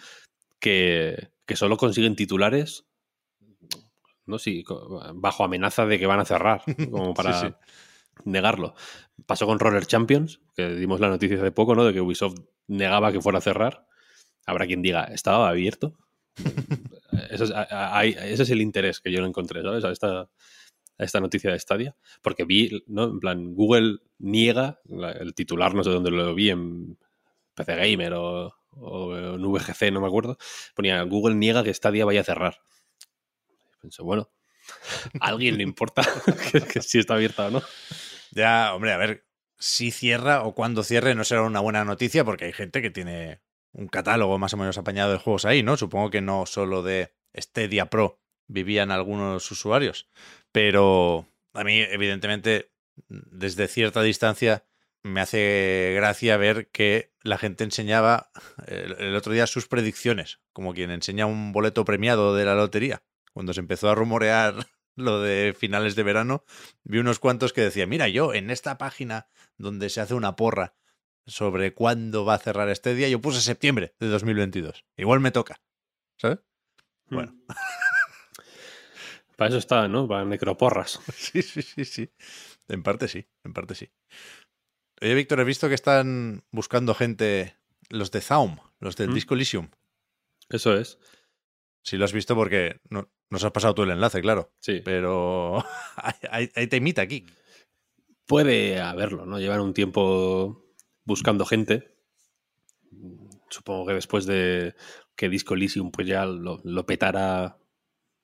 que, 0.60 1.30
que 1.46 1.56
solo 1.56 1.76
consiguen 1.76 2.14
titulares 2.16 2.86
no 4.26 4.38
sí, 4.40 4.64
bajo 5.14 5.44
amenaza 5.44 5.86
de 5.86 5.98
que 5.98 6.06
van 6.06 6.18
a 6.20 6.24
cerrar, 6.24 6.62
como 6.90 7.14
para 7.14 7.40
Sí, 7.40 7.46
sí. 7.48 7.54
Negarlo. 8.24 8.74
Pasó 9.26 9.46
con 9.46 9.58
Roller 9.58 9.86
Champions, 9.86 10.40
que 10.54 10.74
dimos 10.74 11.00
la 11.00 11.08
noticia 11.08 11.36
hace 11.38 11.52
poco, 11.52 11.74
¿no? 11.74 11.84
De 11.84 11.92
que 11.92 12.00
Ubisoft 12.00 12.38
negaba 12.66 13.12
que 13.12 13.20
fuera 13.20 13.38
a 13.38 13.42
cerrar. 13.42 13.86
Habrá 14.46 14.66
quien 14.66 14.82
diga, 14.82 15.04
¿estaba 15.04 15.48
abierto? 15.48 15.98
Eso 17.30 17.44
es- 17.44 17.50
a- 17.52 17.66
a- 17.70 17.98
hay- 17.98 18.12
ese 18.18 18.42
es 18.42 18.50
el 18.50 18.60
interés 18.60 19.00
que 19.00 19.10
yo 19.10 19.20
no 19.20 19.26
encontré, 19.26 19.62
¿sabes? 19.62 19.84
A 19.84 19.90
esta, 19.90 20.20
a 20.20 20.28
esta 21.04 21.20
noticia 21.20 21.50
de 21.50 21.58
Stadia. 21.58 21.96
Porque 22.22 22.44
vi, 22.44 22.84
¿no? 22.88 23.04
En 23.04 23.20
plan, 23.20 23.54
Google 23.54 23.98
niega, 24.18 24.80
la- 24.84 25.12
el 25.12 25.34
titular 25.34 25.74
no 25.74 25.82
sé 25.84 25.90
dónde 25.90 26.10
lo 26.10 26.34
vi, 26.34 26.50
en 26.50 26.98
PC 27.54 27.74
Gamer 27.76 28.12
o, 28.14 28.54
o 28.72 29.16
en 29.16 29.42
VGC, 29.42 29.90
no 29.92 30.00
me 30.02 30.06
acuerdo. 30.08 30.36
Ponía, 30.74 31.02
Google 31.02 31.36
niega 31.36 31.64
que 31.64 31.72
Stadia 31.74 32.04
vaya 32.04 32.20
a 32.20 32.24
cerrar. 32.24 32.58
Pensé, 33.80 34.02
bueno, 34.02 34.28
a 35.20 35.28
alguien 35.28 35.56
le 35.56 35.62
importa 35.62 36.02
que, 36.52 36.60
que 36.60 36.82
si 36.82 36.98
está 36.98 37.14
abierta 37.14 37.46
o 37.46 37.50
no. 37.50 37.62
Ya, 38.32 38.74
hombre, 38.74 38.92
a 38.92 38.96
ver, 38.96 39.26
si 39.58 39.90
cierra 39.90 40.42
o 40.42 40.54
cuando 40.54 40.82
cierre 40.82 41.14
no 41.14 41.24
será 41.24 41.42
una 41.42 41.60
buena 41.60 41.84
noticia 41.84 42.24
porque 42.24 42.46
hay 42.46 42.52
gente 42.52 42.82
que 42.82 42.90
tiene 42.90 43.40
un 43.72 43.88
catálogo 43.88 44.38
más 44.38 44.54
o 44.54 44.56
menos 44.56 44.78
apañado 44.78 45.12
de 45.12 45.18
juegos 45.18 45.44
ahí, 45.44 45.62
¿no? 45.62 45.76
Supongo 45.76 46.10
que 46.10 46.20
no 46.20 46.46
solo 46.46 46.82
de 46.82 47.14
Stadia 47.34 47.86
Pro 47.90 48.20
vivían 48.46 48.90
algunos 48.90 49.50
usuarios, 49.50 50.08
pero 50.52 51.28
a 51.52 51.64
mí, 51.64 51.80
evidentemente, 51.80 52.70
desde 53.08 53.68
cierta 53.68 54.02
distancia 54.02 54.64
me 55.02 55.20
hace 55.20 55.92
gracia 55.94 56.36
ver 56.36 56.68
que 56.70 57.12
la 57.22 57.38
gente 57.38 57.64
enseñaba 57.64 58.30
el, 58.66 58.96
el 58.98 59.16
otro 59.16 59.32
día 59.32 59.46
sus 59.46 59.68
predicciones, 59.68 60.40
como 60.52 60.74
quien 60.74 60.90
enseña 60.90 61.26
un 61.26 61.52
boleto 61.52 61.84
premiado 61.84 62.34
de 62.34 62.44
la 62.44 62.54
lotería. 62.54 63.02
Cuando 63.32 63.52
se 63.52 63.60
empezó 63.60 63.90
a 63.90 63.94
rumorear 63.94 64.66
lo 64.96 65.20
de 65.20 65.54
finales 65.56 65.94
de 65.94 66.02
verano, 66.02 66.44
vi 66.82 66.98
unos 66.98 67.18
cuantos 67.18 67.52
que 67.52 67.60
decían, 67.60 67.88
mira, 67.88 68.08
yo 68.08 68.34
en 68.34 68.50
esta 68.50 68.78
página 68.78 69.28
donde 69.56 69.90
se 69.90 70.00
hace 70.00 70.14
una 70.14 70.36
porra 70.36 70.74
sobre 71.26 71.74
cuándo 71.74 72.24
va 72.24 72.34
a 72.34 72.38
cerrar 72.38 72.68
este 72.68 72.94
día, 72.94 73.08
yo 73.08 73.20
puse 73.20 73.40
septiembre 73.40 73.94
de 74.00 74.08
2022. 74.08 74.84
Igual 74.96 75.20
me 75.20 75.30
toca. 75.30 75.60
¿Sabes? 76.16 76.38
Bueno. 77.08 77.36
Para 79.36 79.50
eso 79.50 79.58
está, 79.58 79.86
¿no? 79.86 80.08
Para 80.08 80.24
necroporras. 80.24 81.00
Sí, 81.14 81.42
sí, 81.42 81.62
sí, 81.62 81.84
sí. 81.84 82.10
En 82.68 82.82
parte 82.82 83.06
sí, 83.06 83.26
en 83.44 83.52
parte 83.52 83.74
sí. 83.74 83.90
Oye, 85.00 85.14
Víctor, 85.14 85.40
he 85.40 85.44
visto 85.44 85.68
que 85.68 85.74
están 85.74 86.42
buscando 86.50 86.94
gente, 86.94 87.56
los 87.90 88.10
de 88.10 88.22
Zaum, 88.22 88.58
los 88.80 88.96
del 88.96 89.10
¿Mm? 89.10 89.14
Disco 89.14 89.34
Elysium. 89.34 89.68
Eso 90.48 90.76
es. 90.76 90.98
Si 91.82 91.96
lo 91.96 92.04
has 92.06 92.12
visto 92.12 92.34
porque 92.34 92.80
no, 92.88 93.10
nos 93.30 93.44
has 93.44 93.52
pasado 93.52 93.74
tú 93.74 93.82
el 93.82 93.90
enlace, 93.90 94.20
claro. 94.20 94.52
Sí. 94.58 94.80
Pero 94.84 95.64
hay, 95.96 96.14
hay, 96.30 96.50
hay 96.54 96.66
temita 96.66 97.02
aquí. 97.02 97.26
Puede 98.26 98.80
haberlo, 98.80 99.26
¿no? 99.26 99.38
Llevan 99.38 99.60
un 99.60 99.74
tiempo 99.74 100.64
buscando 101.04 101.44
gente. 101.44 101.94
Supongo 103.48 103.86
que 103.86 103.94
después 103.94 104.26
de 104.26 104.74
que 105.14 105.28
Disco 105.28 105.54
Elysium 105.54 105.90
pues 105.90 106.06
ya 106.06 106.26
lo, 106.26 106.60
lo 106.64 106.84
petara 106.84 107.58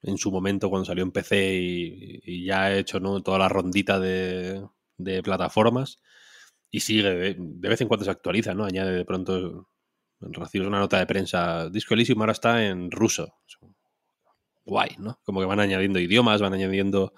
en 0.02 0.18
su 0.18 0.30
momento 0.30 0.68
cuando 0.68 0.84
salió 0.84 1.04
en 1.04 1.12
PC 1.12 1.54
y, 1.54 2.20
y 2.24 2.44
ya 2.44 2.64
ha 2.64 2.76
hecho 2.76 3.00
¿no? 3.00 3.22
toda 3.22 3.38
la 3.38 3.48
rondita 3.48 4.00
de, 4.00 4.66
de 4.98 5.22
plataformas 5.22 6.00
y 6.70 6.80
sigue, 6.80 7.02
de, 7.02 7.36
de 7.38 7.68
vez 7.68 7.80
en 7.80 7.88
cuando 7.88 8.04
se 8.04 8.10
actualiza, 8.10 8.54
¿no? 8.54 8.64
Añade 8.64 8.92
de 8.92 9.04
pronto, 9.04 9.68
recibes 10.20 10.66
una 10.66 10.80
nota 10.80 10.98
de 10.98 11.06
prensa, 11.06 11.68
Disco 11.68 11.94
Elysium 11.94 12.20
ahora 12.20 12.32
está 12.32 12.66
en 12.66 12.90
ruso. 12.90 13.34
Guay, 14.64 14.96
¿no? 14.98 15.20
Como 15.24 15.40
que 15.40 15.46
van 15.46 15.60
añadiendo 15.60 15.98
idiomas, 16.00 16.40
van 16.40 16.54
añadiendo, 16.54 17.14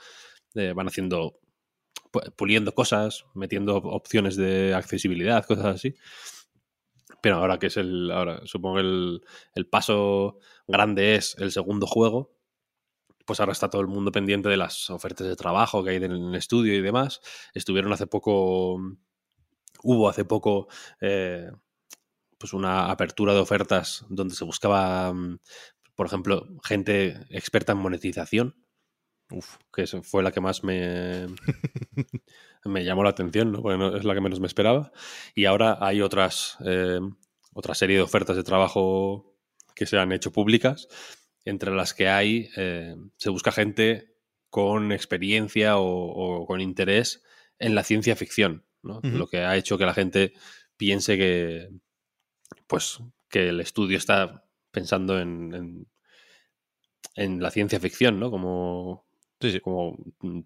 eh, 0.54 0.72
van 0.74 0.88
haciendo 0.88 1.40
pu- 2.12 2.34
puliendo 2.36 2.72
cosas, 2.74 3.26
metiendo 3.34 3.76
opciones 3.76 4.36
de 4.36 4.74
accesibilidad, 4.74 5.44
cosas 5.46 5.66
así. 5.66 5.94
Pero 7.22 7.36
ahora 7.36 7.58
que 7.58 7.66
es 7.68 7.76
el. 7.76 8.10
Ahora, 8.10 8.40
supongo 8.44 8.80
el, 8.80 9.22
el 9.54 9.66
paso 9.66 10.38
grande 10.66 11.14
es 11.16 11.36
el 11.38 11.52
segundo 11.52 11.86
juego. 11.86 12.34
Pues 13.26 13.40
ahora 13.40 13.52
está 13.52 13.70
todo 13.70 13.82
el 13.82 13.88
mundo 13.88 14.12
pendiente 14.12 14.48
de 14.48 14.56
las 14.58 14.90
ofertas 14.90 15.26
de 15.26 15.36
trabajo 15.36 15.82
que 15.84 15.90
hay 15.90 15.96
en 15.96 16.12
el 16.12 16.34
estudio 16.34 16.74
y 16.74 16.82
demás. 16.82 17.20
Estuvieron 17.54 17.92
hace 17.92 18.06
poco. 18.06 18.78
Hubo 19.82 20.08
hace 20.08 20.24
poco. 20.24 20.68
eh, 21.00 21.50
pues 22.38 22.52
una 22.52 22.90
apertura 22.90 23.34
de 23.34 23.40
ofertas 23.40 24.04
donde 24.08 24.34
se 24.34 24.44
buscaba. 24.44 25.14
Por 25.94 26.06
ejemplo, 26.06 26.48
gente 26.64 27.20
experta 27.30 27.72
en 27.72 27.78
monetización 27.78 28.56
Uf, 29.30 29.56
que 29.74 29.86
fue 29.86 30.22
la 30.22 30.32
que 30.32 30.40
más 30.42 30.64
me, 30.64 31.26
me 32.64 32.84
llamó 32.84 33.02
la 33.04 33.10
atención, 33.10 33.52
¿no? 33.52 33.62
Porque 33.62 33.78
no- 33.78 33.96
es 33.96 34.04
la 34.04 34.14
que 34.14 34.20
menos 34.20 34.38
me 34.40 34.46
esperaba. 34.46 34.92
Y 35.34 35.46
ahora 35.46 35.78
hay 35.80 36.02
otras, 36.02 36.58
eh, 36.64 37.00
otra 37.54 37.74
serie 37.74 37.96
de 37.96 38.02
ofertas 38.02 38.36
de 38.36 38.44
trabajo 38.44 39.34
que 39.74 39.86
se 39.86 39.98
han 39.98 40.12
hecho 40.12 40.30
públicas, 40.30 40.88
entre 41.44 41.70
las 41.74 41.94
que 41.94 42.08
hay, 42.08 42.48
eh, 42.56 42.96
se 43.16 43.30
busca 43.30 43.50
gente 43.50 44.14
con 44.50 44.92
experiencia 44.92 45.78
o, 45.78 45.86
o 46.42 46.46
con 46.46 46.60
interés 46.60 47.22
en 47.58 47.74
la 47.74 47.82
ciencia 47.82 48.16
ficción. 48.16 48.66
Lo 49.18 49.26
que 49.26 49.38
ha 49.38 49.56
hecho 49.56 49.78
que 49.78 49.86
la 49.86 49.94
gente 49.94 50.34
piense 50.76 51.16
que, 51.16 51.70
pues, 52.66 52.98
que 53.30 53.48
el 53.48 53.60
estudio 53.60 53.96
está 53.98 54.43
pensando 54.74 55.18
en, 55.18 55.54
en, 55.54 55.86
en 57.14 57.40
la 57.40 57.50
ciencia 57.50 57.80
ficción, 57.80 58.20
¿no? 58.20 58.30
Como, 58.30 59.06
sí, 59.40 59.52
sí. 59.52 59.60
como 59.60 59.96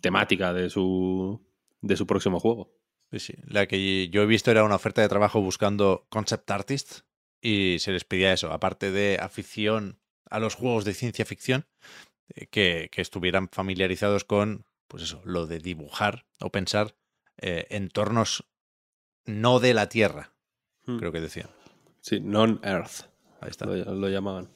temática 0.00 0.52
de 0.52 0.70
su, 0.70 1.44
de 1.80 1.96
su 1.96 2.06
próximo 2.06 2.38
juego. 2.38 2.70
Sí, 3.10 3.18
sí. 3.18 3.34
La 3.46 3.66
que 3.66 4.08
yo 4.10 4.22
he 4.22 4.26
visto 4.26 4.50
era 4.50 4.64
una 4.64 4.76
oferta 4.76 5.00
de 5.00 5.08
trabajo 5.08 5.40
buscando 5.40 6.06
concept 6.10 6.50
artists 6.50 7.04
y 7.40 7.78
se 7.80 7.92
les 7.92 8.04
pedía 8.04 8.32
eso, 8.32 8.52
aparte 8.52 8.92
de 8.92 9.18
afición 9.20 9.98
a 10.30 10.38
los 10.38 10.54
juegos 10.54 10.84
de 10.84 10.94
ciencia 10.94 11.24
ficción, 11.24 11.66
eh, 12.34 12.46
que, 12.46 12.90
que 12.92 13.00
estuvieran 13.00 13.48
familiarizados 13.48 14.24
con, 14.24 14.66
pues 14.88 15.02
eso, 15.02 15.22
lo 15.24 15.46
de 15.46 15.58
dibujar 15.58 16.26
o 16.40 16.50
pensar 16.50 16.96
eh, 17.38 17.66
entornos 17.70 18.44
no 19.24 19.60
de 19.60 19.72
la 19.74 19.88
Tierra, 19.88 20.34
creo 20.84 21.12
que 21.12 21.20
decían. 21.20 21.50
Sí, 22.00 22.20
non-Earth, 22.20 23.10
Ahí 23.40 23.50
está. 23.50 23.66
lo, 23.66 23.74
lo 23.76 24.08
llamaban. 24.08 24.50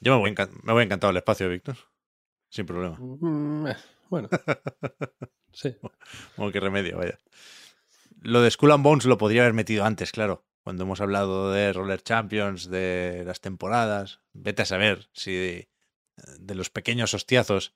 Yo 0.00 0.12
me 0.14 0.18
voy, 0.18 0.34
me 0.62 0.72
voy 0.72 0.84
encantado 0.84 1.10
el 1.10 1.16
espacio, 1.16 1.48
Víctor. 1.48 1.76
Sin 2.50 2.66
problema. 2.66 2.96
Mm, 2.98 3.66
eh, 3.66 3.76
bueno, 4.08 4.28
sí. 5.52 5.76
Como 6.36 6.50
que 6.50 6.60
remedio, 6.60 6.98
vaya. 6.98 7.18
Lo 8.22 8.42
de 8.42 8.50
Skull 8.50 8.72
and 8.72 8.84
Bones 8.84 9.04
lo 9.04 9.18
podría 9.18 9.42
haber 9.42 9.54
metido 9.54 9.84
antes, 9.84 10.12
claro. 10.12 10.44
Cuando 10.62 10.84
hemos 10.84 11.00
hablado 11.00 11.52
de 11.52 11.72
Roller 11.72 12.02
Champions, 12.02 12.68
de 12.68 13.22
las 13.26 13.40
temporadas. 13.40 14.20
Vete 14.32 14.62
a 14.62 14.66
saber 14.66 15.08
si 15.12 15.32
de, 15.32 15.70
de 16.38 16.54
los 16.54 16.70
pequeños 16.70 17.14
hostiazos. 17.14 17.74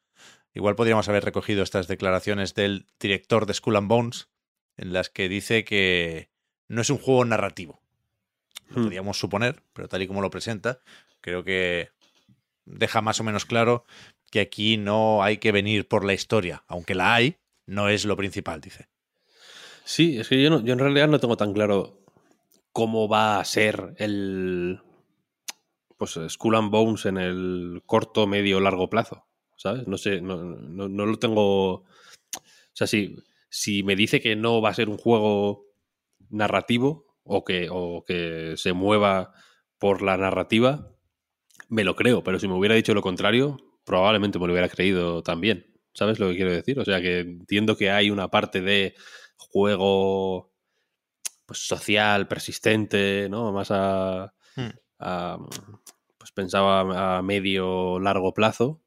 Igual 0.54 0.74
podríamos 0.74 1.08
haber 1.08 1.24
recogido 1.24 1.62
estas 1.62 1.88
declaraciones 1.88 2.54
del 2.54 2.86
director 3.00 3.46
de 3.46 3.54
Skull 3.54 3.76
and 3.76 3.88
Bones, 3.88 4.28
en 4.76 4.92
las 4.92 5.08
que 5.10 5.28
dice 5.28 5.64
que 5.64 6.30
no 6.68 6.82
es 6.82 6.90
un 6.90 6.98
juego 6.98 7.24
narrativo. 7.24 7.81
Lo 8.72 8.80
Hmm. 8.80 8.84
podríamos 8.84 9.18
suponer, 9.18 9.62
pero 9.72 9.88
tal 9.88 10.02
y 10.02 10.06
como 10.06 10.20
lo 10.22 10.30
presenta, 10.30 10.80
creo 11.20 11.44
que 11.44 11.90
deja 12.64 13.00
más 13.00 13.20
o 13.20 13.24
menos 13.24 13.44
claro 13.44 13.84
que 14.30 14.40
aquí 14.40 14.76
no 14.76 15.22
hay 15.22 15.38
que 15.38 15.52
venir 15.52 15.86
por 15.88 16.04
la 16.04 16.14
historia, 16.14 16.64
aunque 16.68 16.94
la 16.94 17.14
hay, 17.14 17.36
no 17.66 17.88
es 17.88 18.04
lo 18.04 18.16
principal, 18.16 18.60
dice. 18.60 18.88
Sí, 19.84 20.18
es 20.18 20.28
que 20.28 20.42
yo, 20.42 20.48
no- 20.50 20.64
yo 20.64 20.72
en 20.72 20.78
realidad 20.78 21.08
no 21.08 21.18
tengo 21.20 21.36
tan 21.36 21.52
claro 21.52 21.98
cómo 22.72 23.08
va 23.08 23.38
a 23.40 23.44
ser 23.44 23.94
el 23.98 24.80
pues 25.98 26.18
Skull 26.28 26.56
and 26.56 26.70
Bones 26.70 27.06
en 27.06 27.16
el 27.16 27.82
corto, 27.86 28.26
medio, 28.26 28.58
largo 28.60 28.88
plazo. 28.90 29.26
¿Sabes? 29.56 29.86
No 29.86 29.96
sé, 29.98 30.20
no, 30.20 30.36
no- 30.42 30.88
no 30.88 31.06
lo 31.06 31.18
tengo. 31.18 31.74
O 31.74 31.84
sea, 32.72 32.86
si, 32.88 33.16
si 33.48 33.82
me 33.84 33.94
dice 33.94 34.20
que 34.20 34.34
no 34.34 34.60
va 34.60 34.70
a 34.70 34.74
ser 34.74 34.88
un 34.88 34.96
juego 34.96 35.66
narrativo 36.30 37.11
o 37.24 37.44
que, 37.44 37.68
o 37.70 38.04
que 38.06 38.54
se 38.56 38.72
mueva 38.72 39.32
por 39.78 40.02
la 40.02 40.16
narrativa, 40.16 40.90
me 41.68 41.84
lo 41.84 41.96
creo, 41.96 42.22
pero 42.22 42.38
si 42.38 42.48
me 42.48 42.54
hubiera 42.54 42.74
dicho 42.74 42.94
lo 42.94 43.02
contrario, 43.02 43.58
probablemente 43.84 44.38
me 44.38 44.46
lo 44.46 44.52
hubiera 44.52 44.68
creído 44.68 45.22
también. 45.22 45.66
¿Sabes 45.94 46.18
lo 46.18 46.28
que 46.28 46.36
quiero 46.36 46.52
decir? 46.52 46.78
O 46.78 46.84
sea 46.84 47.00
que 47.00 47.20
entiendo 47.20 47.76
que 47.76 47.90
hay 47.90 48.10
una 48.10 48.28
parte 48.28 48.60
de 48.60 48.94
juego 49.36 50.52
pues, 51.46 51.66
social, 51.66 52.28
persistente, 52.28 53.28
¿no? 53.28 53.52
Más 53.52 53.70
a, 53.70 54.32
Hmm. 54.56 54.70
a, 54.98 55.38
pues 56.18 56.32
pensaba 56.32 57.18
a 57.18 57.22
medio 57.22 57.98
largo 57.98 58.34
plazo, 58.34 58.82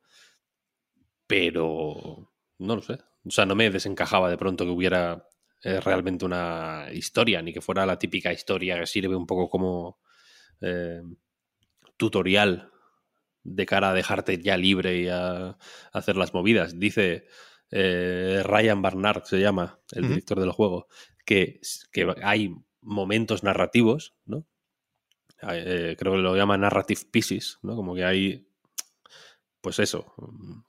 pero 1.27 2.31
no 2.59 2.75
lo 2.75 2.81
sé. 2.81 2.99
O 3.25 3.31
sea, 3.31 3.45
no 3.45 3.55
me 3.55 3.69
desencajaba 3.69 4.29
de 4.29 4.37
pronto 4.37 4.65
que 4.65 4.71
hubiera 4.71 5.27
eh, 5.63 5.79
realmente 5.79 6.25
una 6.25 6.87
historia, 6.91 7.41
ni 7.41 7.53
que 7.53 7.61
fuera 7.61 7.85
la 7.85 7.97
típica 7.97 8.31
historia 8.33 8.79
que 8.79 8.87
sirve 8.87 9.15
un 9.15 9.25
poco 9.25 9.49
como 9.49 9.99
eh, 10.61 11.01
tutorial 11.97 12.71
de 13.43 13.65
cara 13.65 13.91
a 13.91 13.93
dejarte 13.93 14.41
ya 14.41 14.57
libre 14.57 14.97
y 14.99 15.07
a, 15.07 15.57
hacer 15.93 16.17
las 16.17 16.33
movidas. 16.33 16.79
Dice 16.79 17.27
eh, 17.71 18.41
Ryan 18.43 18.81
Barnard, 18.81 19.23
se 19.25 19.39
llama, 19.39 19.79
el 19.91 20.07
director 20.07 20.39
del 20.39 20.51
juego, 20.51 20.87
que, 21.25 21.59
que 21.91 22.13
hay 22.21 22.53
momentos 22.81 23.43
narrativos, 23.43 24.15
¿no? 24.25 24.45
Eh, 25.41 25.95
creo 25.97 26.13
que 26.13 26.19
lo 26.19 26.35
llama 26.35 26.57
narrative 26.57 27.01
pieces, 27.11 27.59
¿no? 27.61 27.75
Como 27.75 27.93
que 27.93 28.05
hay, 28.05 28.47
pues 29.61 29.79
eso, 29.79 30.13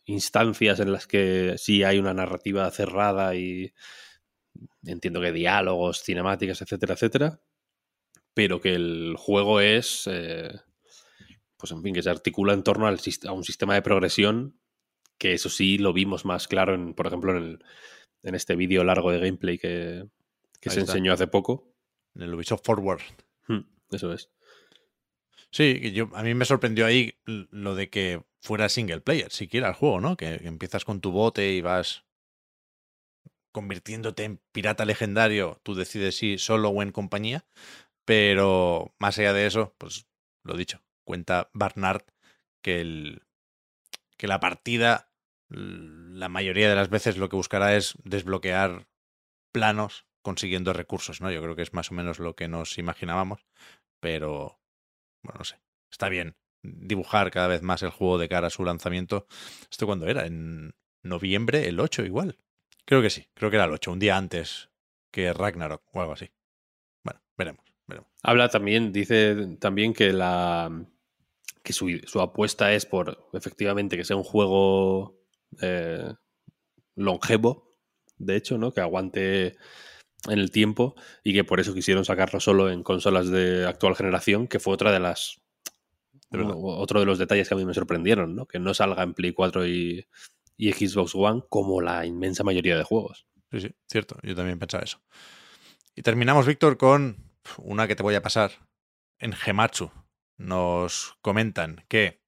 instancias 0.04 0.80
en 0.80 0.92
las 0.92 1.06
que 1.06 1.54
sí 1.58 1.82
hay 1.82 1.98
una 1.98 2.14
narrativa 2.14 2.70
cerrada 2.70 3.34
y 3.34 3.72
entiendo 4.84 5.20
que 5.20 5.32
diálogos, 5.32 6.02
cinemáticas, 6.02 6.60
etcétera, 6.62 6.94
etcétera, 6.94 7.40
pero 8.34 8.60
que 8.60 8.74
el 8.74 9.14
juego 9.16 9.60
es, 9.60 10.04
eh, 10.10 10.50
pues 11.56 11.72
en 11.72 11.82
fin, 11.82 11.94
que 11.94 12.02
se 12.02 12.10
articula 12.10 12.52
en 12.52 12.62
torno 12.62 12.86
al, 12.86 12.98
a 13.26 13.32
un 13.32 13.44
sistema 13.44 13.74
de 13.74 13.82
progresión 13.82 14.58
que 15.18 15.32
eso 15.32 15.48
sí 15.48 15.78
lo 15.78 15.92
vimos 15.94 16.24
más 16.26 16.46
claro, 16.46 16.74
en, 16.74 16.92
por 16.94 17.06
ejemplo, 17.06 17.36
en, 17.36 17.42
el- 17.42 17.64
en 18.22 18.34
este 18.34 18.56
vídeo 18.56 18.84
largo 18.84 19.10
de 19.12 19.20
gameplay 19.20 19.56
que, 19.58 20.06
que 20.60 20.70
se 20.70 20.80
está. 20.80 20.92
enseñó 20.92 21.12
hace 21.12 21.26
poco. 21.28 21.72
En 22.14 22.22
el 22.22 22.34
Ubisoft 22.34 22.62
Forward. 22.64 23.00
Hmm, 23.46 23.60
Eso 23.90 24.12
es. 24.12 24.30
Sí, 25.50 25.92
yo, 25.92 26.10
a 26.14 26.22
mí 26.22 26.34
me 26.34 26.44
sorprendió 26.44 26.86
ahí 26.86 27.14
lo 27.24 27.74
de 27.74 27.88
que 27.88 28.22
fuera 28.40 28.68
single 28.68 29.00
player, 29.00 29.30
siquiera 29.30 29.68
el 29.68 29.74
juego, 29.74 30.00
¿no? 30.00 30.16
Que, 30.16 30.38
que 30.38 30.48
empiezas 30.48 30.84
con 30.84 31.00
tu 31.00 31.12
bote 31.12 31.52
y 31.52 31.60
vas 31.60 32.04
convirtiéndote 33.56 34.24
en 34.24 34.38
pirata 34.52 34.84
legendario. 34.84 35.58
Tú 35.62 35.74
decides 35.74 36.18
si 36.18 36.36
solo 36.36 36.68
o 36.68 36.82
en 36.82 36.92
compañía. 36.92 37.46
Pero 38.04 38.94
más 38.98 39.18
allá 39.18 39.32
de 39.32 39.46
eso, 39.46 39.74
pues 39.78 40.06
lo 40.44 40.58
dicho, 40.58 40.82
cuenta 41.04 41.48
Barnard 41.54 42.02
que, 42.62 42.82
el, 42.82 43.22
que 44.18 44.28
la 44.28 44.40
partida, 44.40 45.10
la 45.48 46.28
mayoría 46.28 46.68
de 46.68 46.74
las 46.74 46.90
veces 46.90 47.16
lo 47.16 47.30
que 47.30 47.36
buscará 47.36 47.76
es 47.76 47.94
desbloquear 48.04 48.88
planos 49.52 50.04
consiguiendo 50.20 50.74
recursos, 50.74 51.22
¿no? 51.22 51.30
Yo 51.30 51.40
creo 51.40 51.56
que 51.56 51.62
es 51.62 51.72
más 51.72 51.90
o 51.90 51.94
menos 51.94 52.18
lo 52.18 52.36
que 52.36 52.48
nos 52.48 52.76
imaginábamos, 52.76 53.46
pero 54.00 54.60
bueno, 55.22 55.38
no 55.38 55.44
sé, 55.44 55.62
está 55.90 56.10
bien 56.10 56.36
dibujar 56.62 57.30
cada 57.30 57.48
vez 57.48 57.62
más 57.62 57.82
el 57.82 57.90
juego 57.90 58.18
de 58.18 58.28
cara 58.28 58.48
a 58.48 58.50
su 58.50 58.64
lanzamiento. 58.64 59.26
¿Esto 59.70 59.86
cuándo 59.86 60.08
era? 60.08 60.26
¿En 60.26 60.74
noviembre? 61.02 61.68
¿El 61.68 61.80
8 61.80 62.04
igual? 62.04 62.36
Creo 62.86 63.02
que 63.02 63.10
sí, 63.10 63.26
creo 63.34 63.50
que 63.50 63.56
era 63.56 63.66
el 63.66 63.72
8, 63.72 63.92
un 63.92 63.98
día 63.98 64.16
antes 64.16 64.70
que 65.10 65.32
Ragnarok 65.32 65.82
o 65.92 66.00
algo 66.00 66.12
así. 66.12 66.30
Bueno, 67.02 67.20
veremos, 67.36 67.64
veremos. 67.86 68.10
Habla 68.22 68.48
también, 68.48 68.92
dice 68.92 69.56
también 69.58 69.92
que 69.92 70.12
la 70.12 70.70
que 71.64 71.72
su, 71.72 72.00
su 72.06 72.20
apuesta 72.20 72.72
es 72.72 72.86
por 72.86 73.28
efectivamente 73.32 73.96
que 73.96 74.04
sea 74.04 74.14
un 74.14 74.22
juego 74.22 75.18
eh, 75.60 76.14
longevo, 76.94 77.76
de 78.18 78.36
hecho, 78.36 78.56
¿no? 78.56 78.72
Que 78.72 78.80
aguante 78.80 79.56
en 80.28 80.38
el 80.38 80.52
tiempo 80.52 80.94
y 81.24 81.32
que 81.32 81.42
por 81.42 81.58
eso 81.58 81.74
quisieron 81.74 82.04
sacarlo 82.04 82.38
solo 82.38 82.70
en 82.70 82.84
consolas 82.84 83.28
de 83.30 83.66
actual 83.66 83.96
generación, 83.96 84.46
que 84.46 84.60
fue 84.60 84.74
otra 84.74 84.92
de 84.92 85.00
las 85.00 85.40
De 86.30 86.40
otro 86.40 87.00
de 87.00 87.06
los 87.06 87.18
detalles 87.18 87.48
que 87.48 87.54
a 87.54 87.56
mí 87.56 87.64
me 87.64 87.74
sorprendieron, 87.74 88.36
¿no? 88.36 88.46
Que 88.46 88.60
no 88.60 88.72
salga 88.72 89.02
en 89.02 89.14
Play 89.14 89.32
4 89.32 89.66
y, 89.66 90.06
y 90.56 90.72
Xbox 90.72 91.14
One 91.14 91.42
como 91.48 91.80
la 91.80 92.06
inmensa 92.06 92.44
mayoría 92.44 92.76
de 92.76 92.84
juegos. 92.84 93.26
Sí, 93.50 93.60
sí, 93.60 93.74
cierto, 93.88 94.18
yo 94.22 94.34
también 94.34 94.58
pensaba 94.58 94.84
eso. 94.84 95.00
Y 95.94 96.02
terminamos, 96.02 96.46
Víctor, 96.46 96.76
con 96.76 97.32
una 97.58 97.86
que 97.86 97.96
te 97.96 98.02
voy 98.02 98.14
a 98.14 98.22
pasar. 98.22 98.50
En 99.18 99.32
Gematsu 99.32 99.90
nos 100.36 101.16
comentan 101.22 101.84
que 101.88 102.22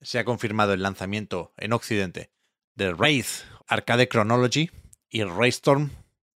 se 0.00 0.18
ha 0.18 0.24
confirmado 0.24 0.72
el 0.72 0.82
lanzamiento 0.82 1.52
en 1.56 1.72
Occidente 1.72 2.30
de 2.74 2.92
Wraith 2.92 3.44
Arcade 3.66 4.08
Chronology 4.08 4.70
y 5.08 5.24
Raystorm 5.24 5.90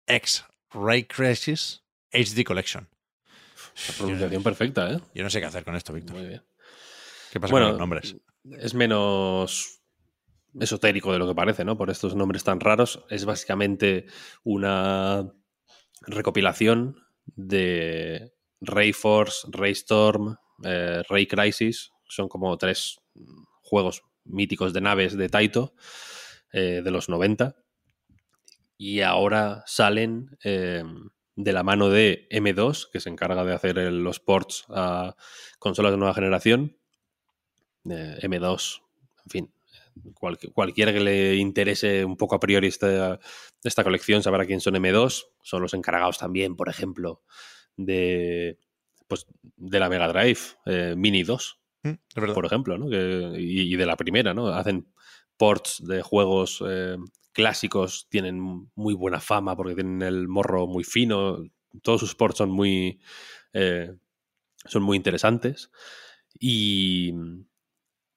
X 0.08 0.46
Ray 0.72 1.04
Crisis 1.06 1.84
HD 2.12 2.44
Collection. 2.44 2.90
La 3.88 3.94
pronunciación 3.96 4.44
perfecta, 4.44 4.92
¿eh? 4.92 5.00
Yo 5.14 5.24
no 5.24 5.30
sé 5.30 5.40
qué 5.40 5.46
hacer 5.46 5.64
con 5.64 5.76
esto, 5.76 5.94
Víctor. 5.94 6.16
Muy 6.16 6.28
bien. 6.28 6.44
¿Qué 7.32 7.40
pasa 7.40 7.52
Bueno, 7.52 7.68
con 7.68 7.72
los 7.74 7.80
nombres? 7.80 8.16
Es 8.60 8.74
menos 8.74 9.83
esotérico 10.60 11.12
de 11.12 11.20
lo 11.20 11.28
que 11.28 11.36
parece, 11.36 11.66
¿no? 11.66 11.78
Por 11.78 11.90
estos 11.90 12.16
nombres 12.16 12.44
tan 12.44 12.60
raros. 12.60 13.04
Es 13.10 13.26
básicamente 13.26 14.06
una 14.44 15.32
recopilación 16.02 16.98
de 17.26 18.34
Rayforce, 18.62 19.48
Raystorm, 19.52 20.38
eh, 20.64 21.04
Ray 21.10 21.28
Crisis. 21.28 21.92
Son 22.08 22.28
como 22.28 22.58
tres 22.58 23.00
juegos 23.62 24.04
míticos 24.26 24.74
de 24.74 24.82
naves 24.82 25.18
de 25.18 25.30
Taito 25.30 25.74
eh, 26.52 26.82
de 26.84 26.92
los 26.92 27.10
90. 27.10 27.56
Y 28.78 29.02
ahora 29.02 29.64
salen 29.66 30.38
eh, 30.44 30.84
de 31.36 31.54
la 31.54 31.64
mano 31.64 31.90
de 31.90 32.28
M2, 32.30 32.90
que 32.92 33.00
se 33.00 33.10
encarga 33.10 33.44
de 33.44 33.54
hacer 33.54 33.78
los 33.78 34.20
ports 34.20 34.66
a 34.70 35.16
consolas 35.60 35.92
de 35.92 35.98
nueva 35.98 36.14
generación. 36.14 36.78
Eh, 37.90 38.20
M2, 38.22 38.82
en 39.26 39.30
fin, 39.30 39.54
cual- 40.14 40.38
cualquiera 40.54 40.92
que 40.94 41.00
le 41.00 41.36
interese 41.36 42.04
un 42.06 42.18
poco 42.18 42.36
a 42.36 42.40
priori 42.40 42.68
esta, 42.68 43.20
esta 43.64 43.84
colección 43.84 44.24
sabrá 44.24 44.46
quién 44.46 44.60
son 44.62 44.76
M2. 44.76 45.26
Son 45.44 45.62
los 45.62 45.74
encargados 45.74 46.18
también, 46.18 46.56
por 46.56 46.70
ejemplo, 46.70 47.22
de, 47.78 48.58
pues, 49.08 49.26
de 49.58 49.80
la 49.80 49.90
Mega 49.90 50.08
Drive 50.08 50.40
eh, 50.66 50.94
Mini 50.98 51.24
2, 51.24 51.60
Mm, 51.86 51.92
por 52.34 52.46
ejemplo, 52.46 52.78
¿no? 52.78 52.90
Que- 52.90 53.36
y, 53.40 53.74
y 53.74 53.76
de 53.76 53.86
la 53.86 53.98
primera, 53.98 54.34
¿no? 54.34 54.48
Hacen 54.48 54.88
ports 55.36 55.84
de 55.86 56.02
juegos 56.02 56.64
eh, 56.66 56.96
clásicos, 57.34 58.08
tienen 58.10 58.40
muy 58.76 58.94
buena 58.94 59.20
fama 59.20 59.56
porque 59.58 59.76
tienen 59.76 60.02
el 60.02 60.28
morro 60.30 60.66
muy 60.68 60.84
fino. 60.86 61.44
Todos 61.82 62.00
sus 62.00 62.16
ports 62.16 62.38
son 62.38 62.52
muy, 62.52 63.02
eh, 63.52 63.92
son 64.66 64.84
muy 64.84 64.96
interesantes. 64.96 65.72
Y, 66.40 67.12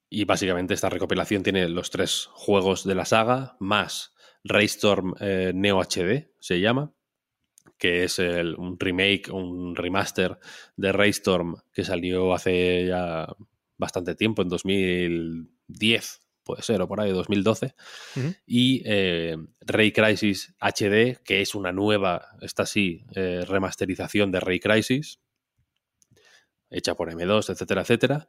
y 0.08 0.24
básicamente 0.24 0.74
esta 0.74 0.88
recopilación 0.88 1.42
tiene 1.42 1.68
los 1.68 1.90
tres 1.90 2.28
juegos 2.32 2.84
de 2.84 2.94
la 2.94 3.04
saga, 3.04 3.56
más 3.60 4.14
Raystorm 4.44 5.14
eh, 5.20 5.52
Neo 5.54 5.80
HD, 5.80 6.30
se 6.38 6.60
llama, 6.60 6.92
que 7.78 8.04
es 8.04 8.18
el- 8.18 8.54
un 8.56 8.78
remake, 8.78 9.30
un 9.32 9.74
remaster 9.74 10.38
de 10.76 10.92
Raystorm 10.92 11.56
que 11.72 11.84
salió 11.84 12.32
hace 12.34 12.86
ya 12.86 13.26
bastante 13.76 14.14
tiempo, 14.14 14.42
en 14.42 14.48
2010, 14.48 16.20
puede 16.44 16.62
ser, 16.62 16.80
o 16.80 16.88
por 16.88 17.00
ahí, 17.00 17.10
2012. 17.10 17.74
Ujú. 18.16 18.34
Y 18.46 18.82
eh, 18.86 19.36
Ray 19.60 19.90
Crisis 19.92 20.54
HD, 20.60 21.18
que 21.24 21.42
es 21.42 21.54
una 21.56 21.72
nueva, 21.72 22.28
esta 22.40 22.64
sí, 22.64 23.04
eh, 23.14 23.44
remasterización 23.46 24.30
de 24.30 24.40
Ray 24.40 24.60
Crisis, 24.60 25.18
hecha 26.70 26.94
por 26.94 27.10
M2, 27.10 27.50
etcétera, 27.50 27.82
etcétera. 27.82 28.26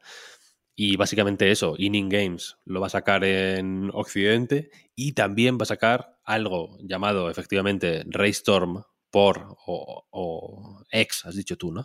Y 0.80 0.96
básicamente 0.96 1.50
eso, 1.50 1.74
Inning 1.76 2.08
Games 2.08 2.56
lo 2.64 2.80
va 2.80 2.86
a 2.86 2.90
sacar 2.90 3.24
en 3.24 3.90
Occidente 3.92 4.70
y 4.94 5.10
también 5.10 5.58
va 5.58 5.64
a 5.64 5.66
sacar 5.66 6.20
algo 6.22 6.78
llamado 6.80 7.30
efectivamente 7.30 8.04
Raystorm 8.06 8.84
por 9.10 9.56
o, 9.66 10.06
o 10.08 10.84
X, 10.92 11.24
has 11.24 11.34
dicho 11.34 11.56
tú, 11.56 11.72
¿no? 11.72 11.82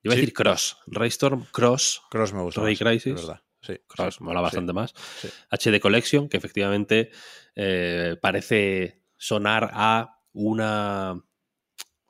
Yo 0.00 0.10
iba 0.10 0.12
a 0.12 0.16
decir 0.16 0.32
Cross. 0.32 0.76
Raystorm 0.86 1.46
Cross. 1.50 2.02
Cross 2.08 2.32
me 2.34 2.42
gusta. 2.42 2.60
Ray 2.60 2.74
más, 2.74 2.78
Crisis. 2.78 3.14
verdad. 3.16 3.42
Sí, 3.60 3.80
Cross 3.88 4.20
mola 4.20 4.38
sí, 4.38 4.44
bastante 4.44 4.72
más. 4.72 4.94
sí. 5.20 5.28
HD 5.50 5.80
Collection, 5.80 6.28
que 6.28 6.36
efectivamente 6.36 7.10
eh, 7.56 8.16
parece 8.22 9.02
sonar 9.16 9.72
a 9.72 10.20
una 10.32 11.20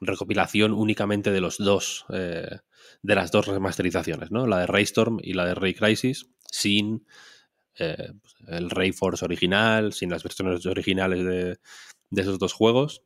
recopilación 0.06 0.72
únicamente 0.72 1.30
de 1.30 1.40
los 1.40 1.58
dos, 1.58 2.06
eh, 2.10 2.58
de 3.02 3.14
las 3.14 3.30
dos 3.30 3.46
remasterizaciones, 3.46 4.30
¿no? 4.30 4.46
La 4.46 4.60
de 4.60 4.66
Raystorm 4.66 5.18
y 5.22 5.34
la 5.34 5.46
de 5.46 5.54
Ray 5.54 5.74
Crisis, 5.74 6.30
sin 6.50 7.06
eh, 7.78 8.12
el 8.46 8.70
Rayforce 8.70 9.24
original, 9.24 9.92
sin 9.92 10.10
las 10.10 10.22
versiones 10.22 10.64
originales 10.66 11.24
de, 11.24 11.58
de 12.10 12.22
esos 12.22 12.38
dos 12.38 12.52
juegos. 12.52 13.02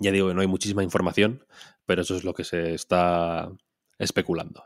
Ya 0.00 0.12
digo 0.12 0.28
que 0.28 0.34
no 0.34 0.40
hay 0.42 0.46
muchísima 0.46 0.82
información, 0.82 1.44
pero 1.86 2.02
eso 2.02 2.16
es 2.16 2.24
lo 2.24 2.34
que 2.34 2.44
se 2.44 2.74
está 2.74 3.50
especulando. 3.98 4.64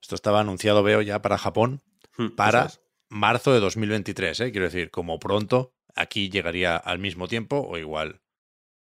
Esto 0.00 0.14
estaba 0.14 0.40
anunciado, 0.40 0.82
veo, 0.82 1.00
ya 1.00 1.22
para 1.22 1.38
Japón, 1.38 1.82
Hmm, 2.16 2.34
para 2.36 2.66
es. 2.66 2.80
marzo 3.08 3.52
de 3.52 3.60
2023, 3.60 4.40
¿eh? 4.40 4.50
quiero 4.52 4.66
decir, 4.66 4.90
como 4.90 5.18
pronto, 5.18 5.74
aquí 5.94 6.28
llegaría 6.28 6.76
al 6.76 6.98
mismo 6.98 7.28
tiempo 7.28 7.66
o 7.66 7.78
igual, 7.78 8.20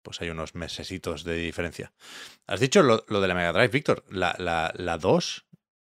pues 0.06 0.22
hay 0.22 0.30
unos 0.30 0.54
mesecitos 0.54 1.24
de 1.24 1.34
diferencia. 1.36 1.92
Has 2.46 2.60
dicho 2.60 2.82
lo, 2.82 3.04
lo 3.08 3.20
de 3.20 3.28
la 3.28 3.34
Mega 3.34 3.52
Drive, 3.52 3.68
Víctor, 3.68 4.04
la, 4.10 4.34
la, 4.38 4.72
la 4.76 4.98
2 4.98 5.46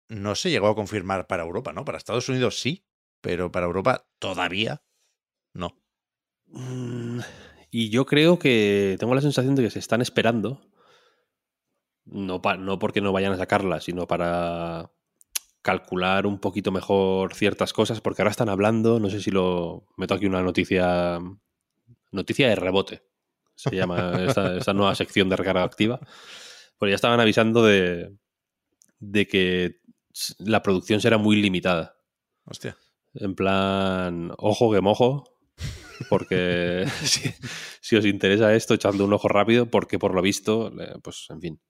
no 0.10 0.36
se 0.36 0.52
llegó 0.52 0.70
a 0.70 0.76
confirmar 0.76 1.28
para 1.28 1.44
Europa, 1.44 1.74
¿no? 1.74 1.86
Para 1.86 1.98
Estados 2.00 2.30
Unidos 2.30 2.60
sí, 2.60 2.86
pero 3.22 3.52
para 3.52 3.68
Europa 3.68 4.08
todavía 4.20 4.84
no. 5.54 5.82
Mm, 6.48 7.22
Y 7.72 7.90
yo 7.92 8.06
creo 8.06 8.40
que 8.40 8.98
tengo 9.00 9.16
la 9.16 9.22
sensación 9.22 9.56
de 9.56 9.64
que 9.64 9.72
se 9.72 9.80
están 9.80 10.02
esperando, 10.02 10.62
no, 12.06 12.42
pa- 12.42 12.58
no 12.58 12.80
porque 12.80 13.02
no 13.02 13.12
vayan 13.14 13.34
a 13.34 13.38
sacarla, 13.38 13.80
sino 13.82 14.08
para 14.08 14.92
calcular 15.62 16.28
un 16.28 16.40
poquito 16.40 16.72
mejor 16.72 17.36
ciertas 17.36 17.74
cosas, 17.74 18.02
porque 18.02 18.22
ahora 18.22 18.32
están 18.32 18.50
hablando, 18.50 19.00
no 19.00 19.10
sé 19.10 19.22
si 19.22 19.32
lo 19.32 19.88
meto 19.98 20.16
aquí 20.16 20.26
una 20.28 20.44
noticia, 20.44 21.20
noticia 22.12 22.50
de 22.50 22.56
rebote, 22.56 23.04
se 23.56 23.76
llama 23.76 24.24
esta, 24.24 24.58
esta 24.58 24.74
nueva 24.74 24.96
sección 24.96 25.30
de 25.30 25.36
recarga 25.36 25.64
activa, 25.64 26.00
porque 26.78 26.92
ya 26.92 26.96
estaban 26.96 27.20
avisando 27.20 27.64
de, 27.66 28.16
de 29.00 29.28
que 29.28 29.80
la 30.40 30.62
producción 30.62 31.02
será 31.02 31.18
muy 31.18 31.36
limitada. 31.42 31.96
Hostia. 32.46 32.78
En 33.16 33.36
plan, 33.36 34.32
ojo 34.38 34.72
que 34.74 34.82
mojo, 34.82 35.24
porque 36.10 36.86
si, 37.04 37.30
si 37.82 37.96
os 37.96 38.06
interesa 38.06 38.54
esto, 38.56 38.74
echadle 38.74 39.04
un 39.04 39.14
ojo 39.14 39.28
rápido, 39.28 39.68
porque 39.70 40.00
por 40.00 40.14
lo 40.16 40.22
visto, 40.22 40.74
eh, 40.82 40.96
pues 41.04 41.28
en 41.30 41.40
fin, 41.42 41.62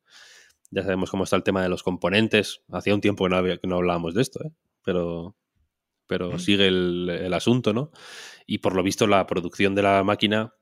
ya 0.72 0.82
sabemos 0.84 1.12
cómo 1.12 1.26
está 1.26 1.36
el 1.36 1.44
tema 1.44 1.62
de 1.62 1.70
los 1.70 1.84
componentes. 1.84 2.62
Hacía 2.72 2.96
un 2.96 3.02
tiempo 3.02 3.26
que 3.26 3.30
no, 3.30 3.36
había- 3.38 3.58
que 3.58 3.68
no 3.68 3.76
hablábamos 3.76 4.14
de 4.16 4.22
esto, 4.22 4.40
¿eh? 4.44 4.52
pero, 4.84 5.36
pero 6.08 6.32
Mm. 6.34 6.40
sigue 6.40 6.68
el, 6.68 7.10
el 7.10 7.34
asunto, 7.34 7.74
¿no? 7.74 7.92
Y 8.48 8.58
por 8.60 8.76
lo 8.76 8.84
visto 8.84 9.06
la 9.06 9.28
producción 9.28 9.76
de 9.76 9.84
la 9.84 10.04
máquina 10.04 10.54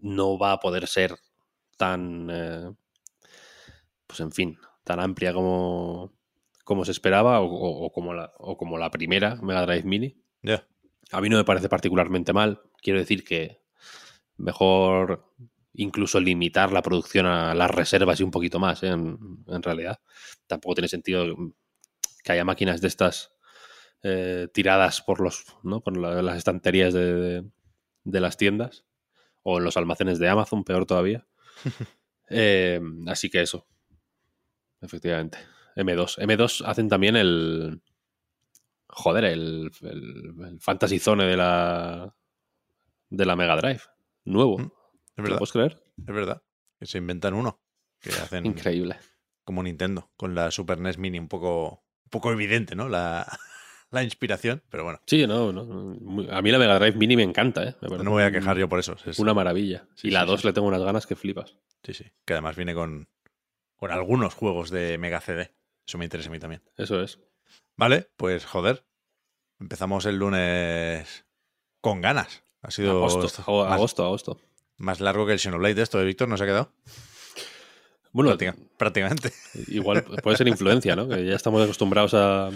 no 0.00 0.38
va 0.38 0.52
a 0.52 0.60
poder 0.60 0.86
ser 0.86 1.14
tan, 1.76 2.28
eh, 2.30 2.70
pues 4.06 4.20
en 4.20 4.32
fin, 4.32 4.58
tan 4.84 5.00
amplia 5.00 5.32
como, 5.32 6.12
como 6.64 6.84
se 6.84 6.92
esperaba 6.92 7.40
o, 7.40 7.46
o- 7.46 7.86
o 7.86 7.92
como 7.92 8.14
la, 8.14 8.32
o 8.38 8.56
como 8.56 8.78
la 8.78 8.90
primera 8.90 9.36
Mega 9.36 9.62
Drive 9.66 9.84
Mini. 9.84 10.16
A 11.10 11.20
mí 11.20 11.28
no 11.28 11.36
me 11.36 11.44
parece 11.44 11.68
particularmente 11.68 12.32
mal. 12.32 12.60
Quiero 12.80 12.98
decir 12.98 13.24
que 13.24 13.60
mejor 14.36 15.24
incluso 15.74 16.20
limitar 16.20 16.72
la 16.72 16.82
producción 16.82 17.26
a 17.26 17.54
las 17.54 17.70
reservas 17.70 18.20
y 18.20 18.22
un 18.24 18.30
poquito 18.30 18.58
más, 18.58 18.82
¿eh? 18.82 18.88
en, 18.88 19.18
en 19.46 19.62
realidad. 19.62 20.00
Tampoco 20.46 20.74
tiene 20.74 20.88
sentido 20.88 21.24
que 22.24 22.32
haya 22.32 22.44
máquinas 22.44 22.80
de 22.80 22.88
estas 22.88 23.32
eh, 24.02 24.48
tiradas 24.52 25.00
por 25.02 25.20
los 25.20 25.44
¿no? 25.62 25.80
por 25.80 25.96
la- 25.96 26.22
las 26.22 26.36
estanterías 26.38 26.92
de, 26.92 27.14
de- 27.14 27.50
de 28.04 28.20
las 28.20 28.36
tiendas 28.36 28.84
o 29.42 29.58
en 29.58 29.64
los 29.64 29.76
almacenes 29.76 30.18
de 30.18 30.28
Amazon, 30.28 30.64
peor 30.64 30.86
todavía. 30.86 31.26
Eh, 32.34 32.80
así 33.08 33.28
que 33.28 33.42
eso. 33.42 33.66
Efectivamente. 34.80 35.36
M2. 35.76 36.16
M2 36.18 36.64
hacen 36.66 36.88
también 36.88 37.14
el. 37.16 37.82
Joder, 38.88 39.24
el, 39.24 39.70
el, 39.82 40.34
el 40.48 40.60
Fantasy 40.60 40.98
Zone 40.98 41.24
de 41.26 41.36
la. 41.36 42.14
de 43.10 43.26
la 43.26 43.36
Mega 43.36 43.56
Drive. 43.56 43.82
Nuevo. 44.24 44.56
Mm, 44.58 44.62
Es 44.62 44.68
¿Te 45.14 45.20
lo 45.20 45.24
verdad, 45.24 45.38
puedes 45.38 45.52
creer? 45.52 45.82
es 45.98 46.14
verdad. 46.14 46.42
Que 46.78 46.86
se 46.86 46.98
inventan 46.98 47.34
uno. 47.34 47.60
Que 48.00 48.10
hacen 48.10 48.46
Increíble. 48.46 48.96
como 49.44 49.62
Nintendo, 49.62 50.10
con 50.16 50.34
la 50.34 50.50
Super 50.50 50.80
NES 50.80 50.96
Mini 50.98 51.18
un 51.18 51.28
poco, 51.28 51.84
un 52.04 52.10
poco 52.10 52.32
evidente, 52.32 52.74
¿no? 52.74 52.88
La, 52.88 53.26
la 53.92 54.02
inspiración, 54.02 54.62
pero 54.70 54.84
bueno, 54.84 55.00
Sí, 55.06 55.26
no, 55.26 55.52
no. 55.52 55.62
A 56.34 56.42
mí 56.42 56.50
la 56.50 56.58
Mega 56.58 56.78
Drive 56.78 56.96
Mini 56.96 57.16
me 57.16 57.22
encanta, 57.22 57.62
¿eh? 57.64 57.76
Me 57.82 57.88
no 57.98 58.04
me 58.04 58.10
voy 58.10 58.22
a 58.24 58.32
quejar 58.32 58.56
yo 58.58 58.68
por 58.68 58.78
eso. 58.80 58.96
Es- 59.06 59.18
Una 59.18 59.34
maravilla. 59.34 59.86
Sí, 59.94 60.08
y 60.08 60.10
la 60.10 60.22
sí, 60.22 60.26
2 60.26 60.40
sí. 60.40 60.46
le 60.48 60.52
tengo 60.52 60.66
unas 60.68 60.82
ganas 60.82 61.06
que 61.06 61.14
flipas. 61.14 61.56
Sí, 61.84 61.94
sí. 61.94 62.04
Que 62.24 62.32
además 62.32 62.56
viene 62.56 62.74
con, 62.74 63.08
con 63.76 63.90
algunos 63.92 64.34
juegos 64.34 64.70
de 64.70 64.98
Mega 64.98 65.20
CD. 65.20 65.52
Eso 65.86 65.98
me 65.98 66.04
interesa 66.04 66.28
a 66.28 66.32
mí 66.32 66.38
también. 66.38 66.62
Eso 66.76 67.02
es. 67.02 67.18
Vale, 67.76 68.08
pues 68.16 68.44
joder. 68.46 68.84
Empezamos 69.60 70.06
el 70.06 70.16
lunes 70.16 71.24
con 71.80 72.00
ganas. 72.00 72.42
Ha 72.62 72.70
sido 72.70 72.92
Agosto, 72.92 73.26
esto- 73.26 73.42
ago- 73.42 73.64
más, 73.64 73.72
agosto, 73.74 74.04
agosto. 74.04 74.40
más 74.78 75.00
largo 75.00 75.26
que 75.26 75.32
el 75.32 75.38
Xenoblade 75.38 75.82
esto 75.82 75.98
de 75.98 76.04
Víctor, 76.04 76.28
¿no 76.28 76.36
se 76.36 76.44
ha 76.44 76.46
quedado? 76.46 76.72
Bueno, 78.12 78.30
Práctica- 78.36 78.56
prácticamente. 78.76 79.32
igual 79.68 80.04
puede 80.22 80.36
ser 80.36 80.46
influencia, 80.48 80.94
¿no? 80.94 81.08
Que 81.08 81.24
ya 81.24 81.34
estamos 81.34 81.62
acostumbrados 81.62 82.12
a, 82.14 82.50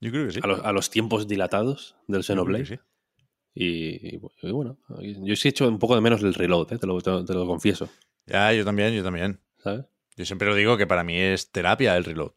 Yo 0.00 0.10
creo 0.10 0.26
que 0.26 0.32
sí. 0.32 0.40
a, 0.42 0.46
los, 0.46 0.60
a 0.60 0.72
los 0.72 0.90
tiempos 0.90 1.28
dilatados 1.28 1.96
del 2.08 2.22
Xenoblade. 2.24 2.66
sí. 2.66 2.78
Y, 3.54 4.16
y- 4.16 4.20
y 4.42 4.50
bueno, 4.52 4.78
yo 4.98 5.36
sí 5.36 5.48
he 5.48 5.50
hecho 5.50 5.66
un 5.68 5.78
poco 5.78 5.94
de 5.96 6.00
menos 6.00 6.22
el 6.22 6.34
reload, 6.34 6.72
¿eh? 6.72 6.78
te, 6.78 6.86
lo, 6.86 7.00
te, 7.00 7.24
te 7.24 7.34
lo 7.34 7.46
confieso. 7.46 7.88
Ya, 8.26 8.52
yo 8.52 8.64
también, 8.64 8.94
yo 8.94 9.02
también. 9.02 9.40
¿Sabes? 9.58 9.84
Yo 10.16 10.24
siempre 10.24 10.48
lo 10.48 10.54
digo 10.54 10.76
que 10.76 10.86
para 10.86 11.02
mí 11.04 11.16
es 11.18 11.50
terapia 11.50 11.96
el 11.96 12.04
reload. 12.04 12.32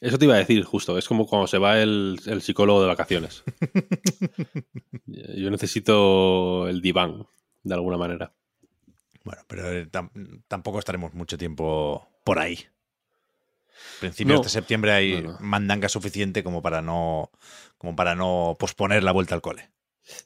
Eso 0.00 0.18
te 0.18 0.26
iba 0.26 0.34
a 0.34 0.38
decir 0.38 0.62
justo, 0.64 0.96
es 0.98 1.08
como 1.08 1.26
cuando 1.26 1.46
se 1.48 1.58
va 1.58 1.80
el, 1.80 2.20
el 2.26 2.42
psicólogo 2.42 2.80
de 2.82 2.88
vacaciones. 2.88 3.42
yo 5.06 5.50
necesito 5.50 6.68
el 6.68 6.80
diván, 6.80 7.26
de 7.62 7.74
alguna 7.74 7.96
manera. 7.96 8.34
Bueno, 9.24 9.42
pero 9.46 9.70
eh, 9.72 9.90
tam- 9.90 10.10
tampoco 10.46 10.78
estaremos 10.78 11.14
mucho 11.14 11.36
tiempo 11.38 12.06
por 12.24 12.38
ahí. 12.38 12.58
Principios 14.00 14.38
No. 14.38 14.42
de 14.44 14.48
septiembre 14.48 14.92
hay 14.92 15.22
No, 15.22 15.32
no. 15.32 15.38
mandanga 15.40 15.88
suficiente 15.88 16.42
como 16.44 16.62
para 16.62 16.82
no 16.82 17.30
como 17.78 17.94
para 17.94 18.14
no 18.14 18.56
posponer 18.58 19.02
la 19.04 19.12
vuelta 19.12 19.34
al 19.34 19.40
cole. 19.40 19.70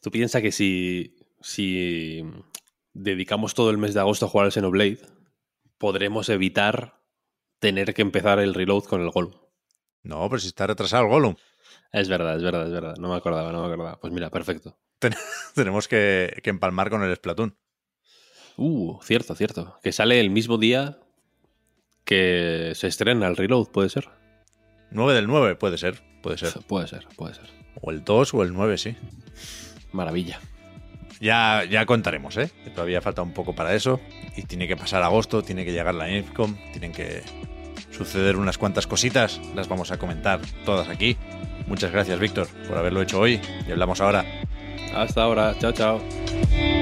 Tú 0.00 0.10
piensas 0.10 0.40
que 0.42 0.52
si, 0.52 1.16
si 1.40 2.22
dedicamos 2.94 3.54
todo 3.54 3.70
el 3.70 3.78
mes 3.78 3.92
de 3.94 4.00
agosto 4.00 4.26
a 4.26 4.28
jugar 4.28 4.46
al 4.46 4.52
Xenoblade, 4.52 5.00
podremos 5.78 6.28
evitar 6.28 7.02
tener 7.58 7.92
que 7.94 8.02
empezar 8.02 8.38
el 8.38 8.54
reload 8.54 8.84
con 8.84 9.02
el 9.02 9.10
Gollum. 9.10 9.34
No, 10.02 10.28
pero 10.28 10.40
si 10.40 10.48
está 10.48 10.66
retrasado 10.66 11.04
el 11.04 11.10
Gollum, 11.10 11.34
Es 11.92 12.08
verdad, 12.08 12.36
es 12.36 12.42
verdad, 12.42 12.66
es 12.66 12.72
verdad. 12.72 12.96
No 12.98 13.10
me 13.10 13.16
acordaba, 13.16 13.52
no 13.52 13.60
me 13.60 13.66
acordaba. 13.66 14.00
Pues 14.00 14.12
mira, 14.12 14.30
perfecto. 14.30 14.78
tenemos 15.54 15.88
que, 15.88 16.40
que 16.42 16.50
empalmar 16.50 16.88
con 16.88 17.02
el 17.02 17.14
Splatoon. 17.16 17.56
Uh, 18.56 18.98
cierto, 19.02 19.34
cierto. 19.34 19.78
Que 19.82 19.92
sale 19.92 20.20
el 20.20 20.30
mismo 20.30 20.58
día 20.58 21.00
que 22.12 22.72
se 22.74 22.88
estrena 22.88 23.26
el 23.26 23.36
reload, 23.36 23.68
¿puede 23.68 23.88
ser? 23.88 24.08
9 24.90 25.14
del 25.14 25.26
9, 25.26 25.54
puede 25.56 25.78
ser, 25.78 26.02
puede 26.22 26.36
ser. 26.36 26.52
Puede 26.66 26.86
ser, 26.86 27.06
puede 27.16 27.34
ser. 27.34 27.46
O 27.80 27.90
el 27.90 28.04
2 28.04 28.34
o 28.34 28.42
el 28.42 28.52
9, 28.52 28.76
sí. 28.76 28.96
Maravilla. 29.92 30.38
Ya, 31.20 31.64
ya 31.64 31.86
contaremos, 31.86 32.36
¿eh? 32.36 32.50
Que 32.64 32.70
todavía 32.70 33.00
falta 33.00 33.22
un 33.22 33.32
poco 33.32 33.54
para 33.54 33.74
eso. 33.74 34.00
Y 34.36 34.42
tiene 34.42 34.68
que 34.68 34.76
pasar 34.76 35.02
agosto, 35.02 35.42
tiene 35.42 35.64
que 35.64 35.72
llegar 35.72 35.94
la 35.94 36.10
Infcom, 36.10 36.56
tienen 36.72 36.92
que 36.92 37.22
suceder 37.90 38.36
unas 38.36 38.58
cuantas 38.58 38.86
cositas. 38.86 39.40
Las 39.54 39.68
vamos 39.68 39.90
a 39.90 39.98
comentar 39.98 40.40
todas 40.64 40.88
aquí. 40.88 41.16
Muchas 41.66 41.92
gracias, 41.92 42.18
Víctor, 42.18 42.48
por 42.68 42.76
haberlo 42.76 43.00
hecho 43.00 43.20
hoy. 43.20 43.40
Y 43.66 43.72
hablamos 43.72 44.00
ahora. 44.00 44.24
Hasta 44.94 45.22
ahora. 45.22 45.54
Chao, 45.58 45.72
chao. 45.72 46.81